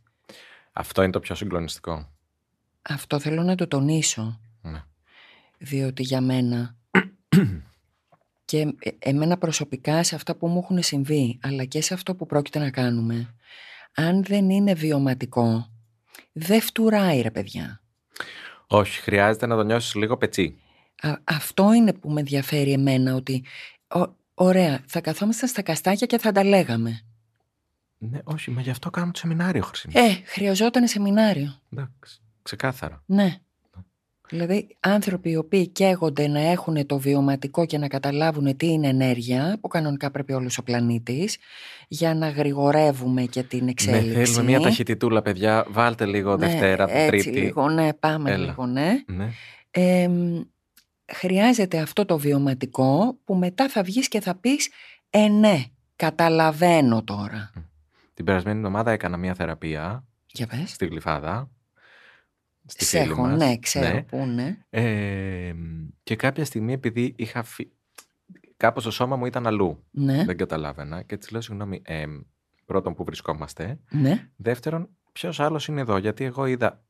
Αυτό 0.73 1.01
είναι 1.03 1.11
το 1.11 1.19
πιο 1.19 1.35
συγκλονιστικό. 1.35 2.09
Αυτό 2.81 3.19
θέλω 3.19 3.43
να 3.43 3.55
το 3.55 3.67
τονίσω. 3.67 4.39
Ναι. 4.61 4.83
διότι 5.57 6.03
για 6.03 6.21
μένα 6.21 6.75
και 8.49 8.59
ε- 8.79 8.89
εμένα 8.99 9.37
προσωπικά 9.37 10.03
σε 10.03 10.15
αυτά 10.15 10.35
που 10.35 10.47
μου 10.47 10.59
έχουν 10.63 10.83
συμβεί 10.83 11.39
αλλά 11.41 11.65
και 11.65 11.81
σε 11.81 11.93
αυτό 11.93 12.15
που 12.15 12.25
πρόκειται 12.25 12.59
να 12.59 12.69
κάνουμε 12.69 13.35
αν 13.95 14.23
δεν 14.23 14.49
είναι 14.49 14.73
βιωματικό 14.73 15.69
δεν 16.31 16.61
φτουράει 16.61 17.21
ρε 17.21 17.31
παιδιά 17.31 17.81
Όχι, 18.67 18.99
χρειάζεται 18.99 19.45
να 19.45 19.55
το 19.55 19.63
νιώσεις 19.63 19.95
λίγο 19.95 20.17
πετσί. 20.17 20.57
Α- 21.01 21.17
αυτό 21.23 21.73
είναι 21.73 21.93
που 21.93 22.09
με 22.09 22.19
ενδιαφέρει 22.19 22.71
εμένα 22.71 23.13
ότι 23.15 23.45
«Ω- 23.95 24.15
ωραία 24.33 24.83
θα 24.85 25.01
καθόμασταν 25.01 25.49
στα 25.49 25.61
καστάκια 25.61 26.07
και 26.07 26.17
θα 26.17 26.31
τα 26.31 26.43
λέγαμε 26.43 27.01
Ναι, 27.97 28.19
όχι, 28.23 28.51
μα 28.51 28.61
γι' 28.61 28.69
αυτό 28.69 28.89
κάνουμε 28.89 29.13
το 29.13 29.19
σεμινάριο, 29.19 29.63
Χρυσή. 29.63 29.89
ε 29.93 30.13
χρειαζόταν 30.25 30.87
σεμινάριο 30.87 31.59
Εντάξει, 31.73 32.21
ξεκάθαρα. 32.41 33.03
ναι 33.05 33.37
Δηλαδή 34.29 34.77
άνθρωποι 34.79 35.29
οι 35.29 35.35
οποίοι 35.35 35.67
καίγονται 35.67 36.27
να 36.27 36.39
έχουν 36.39 36.85
το 36.85 36.99
βιωματικό 36.99 37.65
και 37.65 37.77
να 37.77 37.87
καταλάβουν 37.87 38.55
τι 38.57 38.67
είναι 38.67 38.87
ενέργεια 38.87 39.57
που 39.61 39.67
κανονικά 39.67 40.11
πρέπει 40.11 40.33
όλος 40.33 40.57
ο 40.57 40.63
πλανήτης 40.63 41.37
για 41.87 42.15
να 42.15 42.29
γρηγορεύουμε 42.29 43.21
και 43.23 43.43
την 43.43 43.67
εξέλιξη. 43.67 44.17
Ναι, 44.17 44.23
θέλουμε 44.25 44.43
μια 44.43 44.59
ταχυτητούλα, 44.59 45.21
παιδιά. 45.21 45.65
Βάλτε 45.69 46.05
λίγο 46.05 46.37
Ναι, 46.37 46.45
Δευτέρα, 46.47 46.91
έτσι 46.91 47.09
Τρίτη. 47.29 47.39
λίγο, 47.39 47.69
ναι, 47.69 47.93
πάμε 47.93 48.31
Έλα. 48.31 48.45
λίγο, 48.45 48.65
ναι. 48.65 49.03
Ναι. 49.05 49.29
Ε, 49.71 50.07
μ, 50.07 50.41
χρειάζεται 51.13 51.79
αυτό 51.79 52.05
το 52.05 52.17
βιωματικό 52.17 53.17
που 53.23 53.35
μετά 53.35 53.69
θα 53.69 53.83
βγεις 53.83 54.07
και 54.07 54.19
θα 54.21 54.35
πεις 54.35 54.69
«Ε, 55.09 55.27
ναι, 55.27 55.63
καταλαβαίνω 55.95 57.03
τώρα». 57.03 57.51
Την 58.13 58.25
περασμένη 58.25 58.57
εβδομάδα 58.57 58.91
έκανα 58.91 59.17
μια 59.17 59.33
θεραπεία 59.33 60.03
Για 60.31 60.47
πες. 60.47 60.69
στη 60.71 60.85
Γλυφάδα. 60.85 61.49
Στη 62.71 62.85
Σε 62.85 62.99
φίλη 62.99 63.11
έχω, 63.11 63.21
μας. 63.21 63.37
ναι, 63.37 63.57
ξέρω 63.57 63.93
Ναι. 63.93 64.03
πού 64.03 64.17
είναι. 64.17 64.65
Ε, 64.69 65.53
και 66.03 66.15
κάποια 66.15 66.45
στιγμή 66.45 66.73
επειδή 66.73 67.13
είχα 67.17 67.43
φυ... 67.43 67.71
κάπως 68.57 68.83
το 68.83 68.91
σώμα 68.91 69.15
μου 69.15 69.25
ήταν 69.25 69.47
αλλού. 69.47 69.83
Ναι, 69.91 70.23
Δεν 70.25 70.37
καταλάβαινα. 70.37 71.01
Και 71.01 71.17
της 71.17 71.31
λέω 71.31 71.41
συγγνώμη, 71.41 71.81
ε, 71.85 72.05
πρώτον 72.65 72.93
που 72.93 73.03
βρισκόμαστε. 73.03 73.79
ναι, 73.91 74.29
Δεύτερον, 74.35 74.89
ποιος 75.11 75.39
άλλος 75.39 75.67
είναι 75.67 75.81
εδώ. 75.81 75.97
Γιατί 75.97 76.23
εγώ 76.23 76.45
είδα 76.45 76.83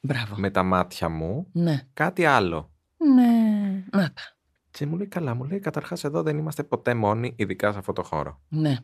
μπράβο. 0.00 0.34
με 0.38 0.50
τα 0.50 0.62
μάτια 0.62 1.08
μου 1.08 1.46
Ναι, 1.52 1.80
κάτι 1.92 2.24
άλλο. 2.24 2.72
ναι, 3.14 3.84
να 3.92 4.12
τα. 4.12 4.22
Και 4.70 4.86
μου 4.86 4.96
λέει 4.96 5.06
καλά, 5.06 5.34
μου 5.34 5.44
λέει 5.44 5.58
καταρχάς 5.58 6.04
εδώ 6.04 6.22
δεν 6.22 6.38
είμαστε 6.38 6.62
ποτέ 6.64 6.94
μόνοι, 6.94 7.34
ειδικά 7.36 7.72
σε 7.72 7.78
αυτό 7.78 7.92
το 7.92 8.02
χώρο. 8.02 8.40
Ναι. 8.48 8.76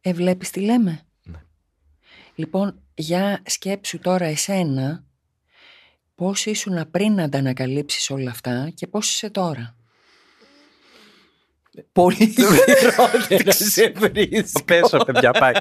Ε, 0.00 0.12
βλέπεις 0.12 0.50
τι 0.50 0.60
λέμε; 0.60 1.00
Ναι. 2.40 2.46
Λοιπόν, 2.46 2.82
για 2.94 3.42
σκέψου 3.46 3.98
τώρα 3.98 4.24
εσένα 4.24 5.04
πώς 6.14 6.46
ήσουν 6.46 6.90
πριν 6.90 7.14
να 7.14 7.28
τα 7.28 7.38
ανακαλύψεις 7.38 8.10
όλα 8.10 8.30
αυτά 8.30 8.70
και 8.74 8.86
πώς 8.86 9.10
είσαι 9.10 9.30
τώρα; 9.30 9.74
Πολύ 11.92 12.26
χειρότερα 12.36 13.52
σε 13.52 13.92
βρίσκω. 13.96 14.62
Πέσω, 14.66 14.98
παιδιά, 15.04 15.30
πάει. 15.30 15.52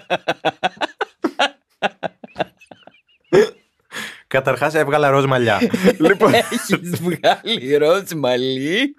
Καταρχάς 4.28 4.74
έβγαλα 4.74 5.10
ροζ 5.10 5.26
μαλλιά. 5.26 5.60
λοιπόν, 6.08 6.34
Έχεις 6.34 7.02
βγάλει 7.02 7.78
ροζ 7.78 8.12
μαλλί; 8.16 8.96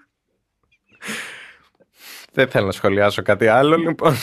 δεν 2.31 2.49
θέλω 2.49 2.65
να 2.65 2.71
σχολιάσω 2.71 3.21
κάτι 3.21 3.47
άλλο, 3.47 3.75
λοιπόν. 3.75 4.15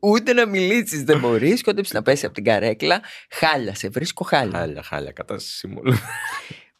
Ούτε 0.00 0.32
να 0.32 0.46
μιλήσεις 0.46 1.02
δεν 1.02 1.18
μπορείς, 1.18 1.62
κόντεψε 1.62 1.94
να 1.94 2.02
πέσει 2.02 2.24
από 2.24 2.34
την 2.34 2.44
καρέκλα. 2.44 3.00
Χάλια, 3.30 3.74
σε 3.74 3.88
βρίσκω 3.88 4.24
χάλια. 4.24 4.58
Χάλια, 4.58 4.82
χάλια, 4.82 5.12
κατάσταση 5.12 5.66
μου. 5.66 5.80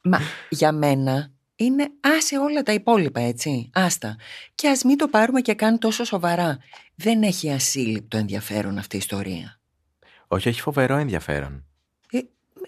Μα 0.03 0.20
για 0.48 0.72
μένα 0.72 1.31
είναι 1.57 1.88
άσε 2.01 2.38
όλα 2.38 2.62
τα 2.62 2.72
υπόλοιπα 2.72 3.20
έτσι, 3.20 3.70
άστα. 3.72 4.16
Και 4.55 4.68
ας 4.68 4.83
μην 4.85 4.96
το 4.96 5.09
πάρουμε 5.09 5.40
και 5.40 5.55
καν 5.55 5.79
τόσο 5.79 6.05
σοβαρά. 6.05 6.59
Δεν 6.94 7.22
έχει 7.22 7.51
ασύλληπτο 7.51 8.16
ενδιαφέρον 8.16 8.79
αυτή 8.79 8.96
η 8.96 8.98
ιστορία. 8.98 9.61
Όχι, 10.27 10.48
έχει 10.48 10.61
φοβερό 10.61 10.96
ενδιαφέρον. 10.96 11.64
Ε, 12.11 12.18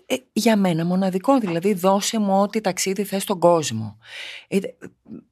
ε, 0.06 0.16
για 0.32 0.56
μένα 0.56 0.84
μοναδικό, 0.84 1.38
δηλαδή 1.38 1.74
δώσε 1.74 2.18
μου 2.18 2.40
ό,τι 2.40 2.60
ταξίδι 2.60 3.04
θες 3.04 3.22
στον 3.22 3.38
κόσμο. 3.38 3.98
Ε, 4.48 4.58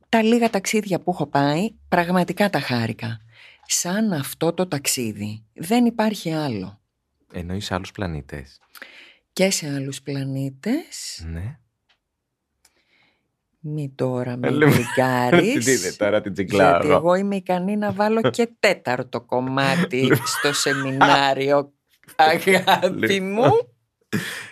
τα 0.08 0.22
λίγα 0.22 0.50
ταξίδια 0.50 1.00
που 1.00 1.10
έχω 1.10 1.26
πάει, 1.26 1.70
πραγματικά 1.88 2.50
τα 2.50 2.60
χάρηκα. 2.60 3.20
Σαν 3.66 4.12
αυτό 4.12 4.52
το 4.52 4.66
ταξίδι 4.68 5.44
δεν 5.52 5.84
υπάρχει 5.84 6.32
άλλο. 6.32 6.80
Εννοείς 7.32 7.72
άλλους 7.72 7.90
πλανήτες. 7.92 8.60
Και 9.32 9.50
σε 9.50 9.74
άλλους 9.74 10.02
πλανήτες, 10.02 11.24
Ναι. 11.26 11.58
μη 13.60 13.92
τώρα 13.94 14.36
με 14.36 14.50
Λοιπόν, 14.50 14.70
τρικάρεις, 14.74 15.64
Την 15.64 15.72
είδε 15.74 15.92
τώρα 15.92 16.20
την 16.20 16.32
γιατί 16.32 16.46
τσιγκλάρω. 16.48 16.92
εγώ 16.92 17.14
είμαι 17.14 17.36
ικανή 17.36 17.76
να 17.76 17.92
βάλω 17.92 18.20
και 18.30 18.48
τέταρτο 18.60 19.20
κομμάτι 19.20 20.10
στο 20.24 20.52
σεμινάριο, 20.52 21.72
αγάπη 22.16 23.20
μου. 23.20 23.44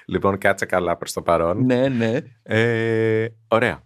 Λοιπόν, 0.06 0.38
κάτσε 0.38 0.64
καλά 0.66 0.96
προς 0.96 1.12
το 1.12 1.22
παρόν. 1.22 1.64
ναι, 1.64 1.88
ναι. 1.88 2.18
Ε, 2.42 3.28
ωραία. 3.48 3.82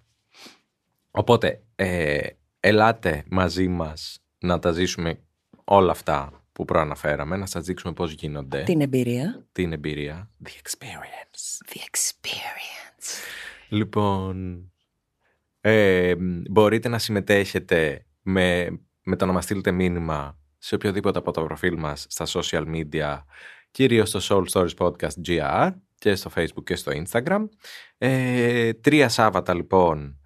Οπότε, 1.10 1.62
ε, 1.74 2.26
ελάτε 2.60 3.24
μαζί 3.30 3.68
μας 3.68 4.23
να 4.44 4.58
τα 4.58 4.72
ζήσουμε 4.72 5.18
όλα 5.64 5.90
αυτά 5.90 6.44
που 6.52 6.64
προαναφέραμε, 6.64 7.36
να 7.36 7.46
σας 7.46 7.64
δείξουμε 7.64 7.92
πώς 7.92 8.12
γίνονται, 8.12 8.62
Την 8.62 8.80
εμπειρία. 8.80 9.46
την 9.52 9.72
εμπειρία. 9.72 10.30
The 10.44 10.48
experience. 10.48 11.72
The 11.72 11.78
experience. 11.78 13.08
Λοιπόν, 13.68 14.62
ε, 15.60 16.14
μπορείτε 16.50 16.88
να 16.88 16.98
συμμετέχετε 16.98 18.06
με, 18.22 18.78
με 19.02 19.16
το 19.16 19.26
να 19.26 19.32
μας 19.32 19.44
στείλετε 19.44 19.70
μήνυμα 19.70 20.38
σε 20.58 20.74
οποιοδήποτε 20.74 21.18
από 21.18 21.30
τα 21.30 21.44
προφίλ 21.44 21.78
μας 21.78 22.06
στα 22.08 22.26
social 22.28 22.64
media, 22.74 23.18
κυρίως 23.70 24.08
στο 24.08 24.20
Soul 24.22 24.44
Stories 24.52 24.76
Podcast 24.86 25.26
GR 25.26 25.70
και 25.98 26.14
στο 26.14 26.30
Facebook 26.36 26.64
και 26.64 26.76
στο 26.76 26.92
Instagram. 26.94 27.48
Ε, 27.98 28.72
τρία 28.72 29.08
Σάββατα 29.08 29.54
λοιπόν, 29.54 30.20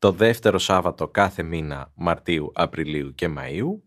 το 0.00 0.12
δεύτερο 0.12 0.58
Σάββατο 0.58 1.08
κάθε 1.08 1.42
μήνα 1.42 1.92
Μαρτίου, 1.94 2.50
Απριλίου 2.54 3.14
και 3.14 3.34
Μαΐου. 3.38 3.80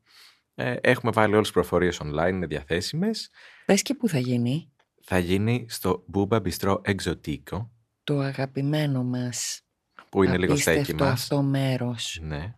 Ε, 0.55 0.75
έχουμε 0.81 1.11
βάλει 1.11 1.33
όλες 1.33 1.43
τις 1.43 1.53
προφορίες 1.53 2.01
online, 2.03 2.29
είναι 2.29 2.45
διαθέσιμες. 2.45 3.29
Πες 3.65 3.81
και 3.81 3.93
πού 3.93 4.07
θα 4.07 4.17
γίνει 4.19 4.71
Θα 5.01 5.17
γίνει 5.17 5.65
στο 5.69 6.05
Booba 6.13 6.41
Bistro 6.41 6.75
Exotico, 6.81 7.67
το 8.03 8.19
αγαπημένο 8.19 9.03
μας 9.03 9.61
που 10.09 10.23
είναι 10.23 10.37
λίγο 10.37 10.55
στέκι 10.55 10.77
απίστευτο 10.77 11.03
μας. 11.03 11.21
αυτό 11.21 11.41
μέρος. 11.41 12.19
Ναι. 12.21 12.55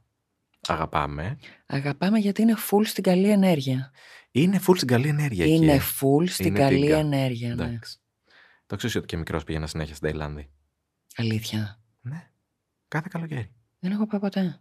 Αγαπάμε. 0.67 1.37
Αγαπάμε 1.65 2.19
γιατί 2.19 2.41
είναι 2.41 2.55
full 2.69 2.85
στην 2.85 3.03
καλή 3.03 3.29
ενέργεια. 3.29 3.91
Είναι 4.31 4.59
full 4.67 4.75
στην 4.75 4.87
καλή 4.87 5.07
ενέργεια 5.07 5.45
είναι 5.45 5.73
εκεί. 5.73 5.83
full 6.01 6.27
στην 6.27 6.45
Είναι 6.45 6.59
καλή 6.59 6.81
τίγκα. 6.81 6.97
ενέργεια, 6.97 7.55
ναι. 7.55 7.63
Εντάξει. 7.63 7.97
Το 8.65 8.75
ξέρεις 8.75 8.95
ότι 8.95 9.05
και 9.05 9.17
μικρός 9.17 9.43
πήγαινα 9.43 9.67
συνέχεια 9.67 9.95
στην 9.95 10.09
Ταϊλάνδη. 10.09 10.49
Αλήθεια. 11.15 11.79
Ναι. 12.01 12.29
Κάθε 12.95 13.07
καλοκαίρι. 13.11 13.51
Δεν 13.79 13.91
έχω 13.91 14.07
πάει 14.07 14.19
ποτέ. 14.19 14.59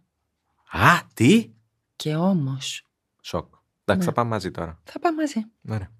Α, 0.71 0.99
τι! 1.13 1.49
Και 1.95 2.15
όμως 2.15 2.85
Σοκ. 3.21 3.53
Εντάξει, 3.81 4.05
Ναι. 4.07 4.13
θα 4.13 4.19
πάμε 4.21 4.29
μαζί 4.29 4.51
τώρα. 4.51 4.79
θα 4.83 4.99
πάμε 4.99 5.15
μαζί. 5.21 5.45
Ωραία. 5.69 5.91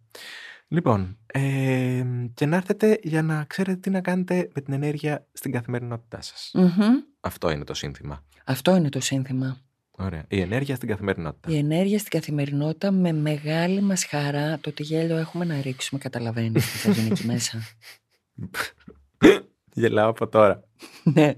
Λοιπόν, 0.67 1.17
ε, 1.25 2.03
και 2.33 2.45
να 2.45 2.55
έρθετε 2.55 2.99
για 3.03 3.21
να 3.21 3.43
ξέρετε 3.43 3.79
τι 3.79 3.89
να 3.89 4.01
κάνετε 4.01 4.49
με 4.55 4.61
την 4.61 4.73
ενέργεια 4.73 5.27
στην 5.33 5.51
καθημερινότητά 5.51 6.21
σας. 6.21 6.51
Μμμ. 6.53 6.69
Αυτό 7.19 7.49
είναι 7.49 7.63
το 7.63 7.73
σύνθημα. 7.73 8.23
Αυτό 8.45 8.75
είναι 8.75 8.89
το 8.89 8.99
σύνθημα. 8.99 9.57
Ωραία. 9.91 10.25
Η 10.27 10.39
ενέργεια 10.41 10.75
στην 10.75 10.87
καθημερινότητα. 10.87 11.51
Η 11.51 11.57
ενέργεια 11.57 11.99
στην 11.99 12.11
καθημερινότητα 12.11 12.91
με 12.91 13.11
μεγάλη 13.11 13.81
μας 13.81 14.05
χαρά 14.05 14.59
το 14.59 14.71
τι 14.71 14.83
γέλιο 14.83 15.17
έχουμε 15.17 15.45
να 15.45 15.61
ρίξουμε 15.61 15.99
καταλαβαίνεις 15.99 16.71
τι 16.71 16.77
θα 16.77 16.91
γίνει 16.91 17.07
εκεί 17.11 17.25
μέσα. 17.25 17.59
Γελάω 19.73 20.09
από 20.09 20.27
τώρα. 20.27 20.63
ναι. 21.03 21.33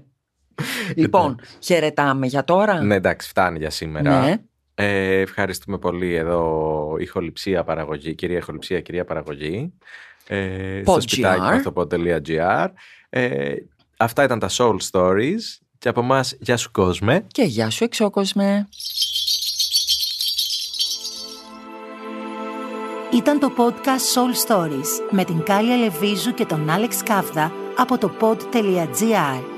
Λοιπόν, 0.96 1.40
χαιρετάμε 1.60 2.26
για 2.26 2.44
τώρα. 2.44 2.82
Ναι, 2.82 2.94
εντάξει, 2.94 3.28
φτάνει 3.28 3.58
για 3.58 3.70
σήμερα. 3.70 4.20
Ναι. 4.20 4.36
Ε, 4.74 5.20
ευχαριστούμε 5.20 5.78
πολύ 5.78 6.14
εδώ 6.14 6.96
ηχοληψία 6.98 7.64
παραγωγή, 7.64 8.14
κυρία 8.14 8.36
ηχοληψία, 8.36 8.80
κυρία 8.80 9.04
παραγωγή. 9.04 9.72
Ε, 10.26 10.80
στο 10.82 10.94
Pod 10.94 11.02
σπιτάκι 11.02 11.40
GR. 11.40 11.44
μας 11.44 11.60
στο 11.60 11.72
pod.gr. 11.74 12.68
Ε, 13.08 13.54
αυτά 13.96 14.22
ήταν 14.22 14.38
τα 14.38 14.48
Soul 14.50 14.76
Stories 14.90 15.58
και 15.78 15.88
από 15.88 16.00
εμάς 16.00 16.36
γεια 16.40 16.56
σου 16.56 16.70
κόσμε. 16.70 17.24
Και 17.26 17.42
γεια 17.42 17.70
σου 17.70 17.84
εξώκοσμε. 17.84 18.68
Ήταν 23.12 23.38
το 23.38 23.52
podcast 23.56 24.14
Soul 24.14 24.46
Stories 24.48 25.10
με 25.10 25.24
την 25.24 25.42
Κάλια 25.42 25.76
Λεβίζου 25.76 26.34
και 26.34 26.44
τον 26.44 26.70
Άλεξ 26.70 27.02
Κάβδα 27.02 27.52
από 27.76 27.98
το 27.98 28.10
pod.gr. 28.20 29.57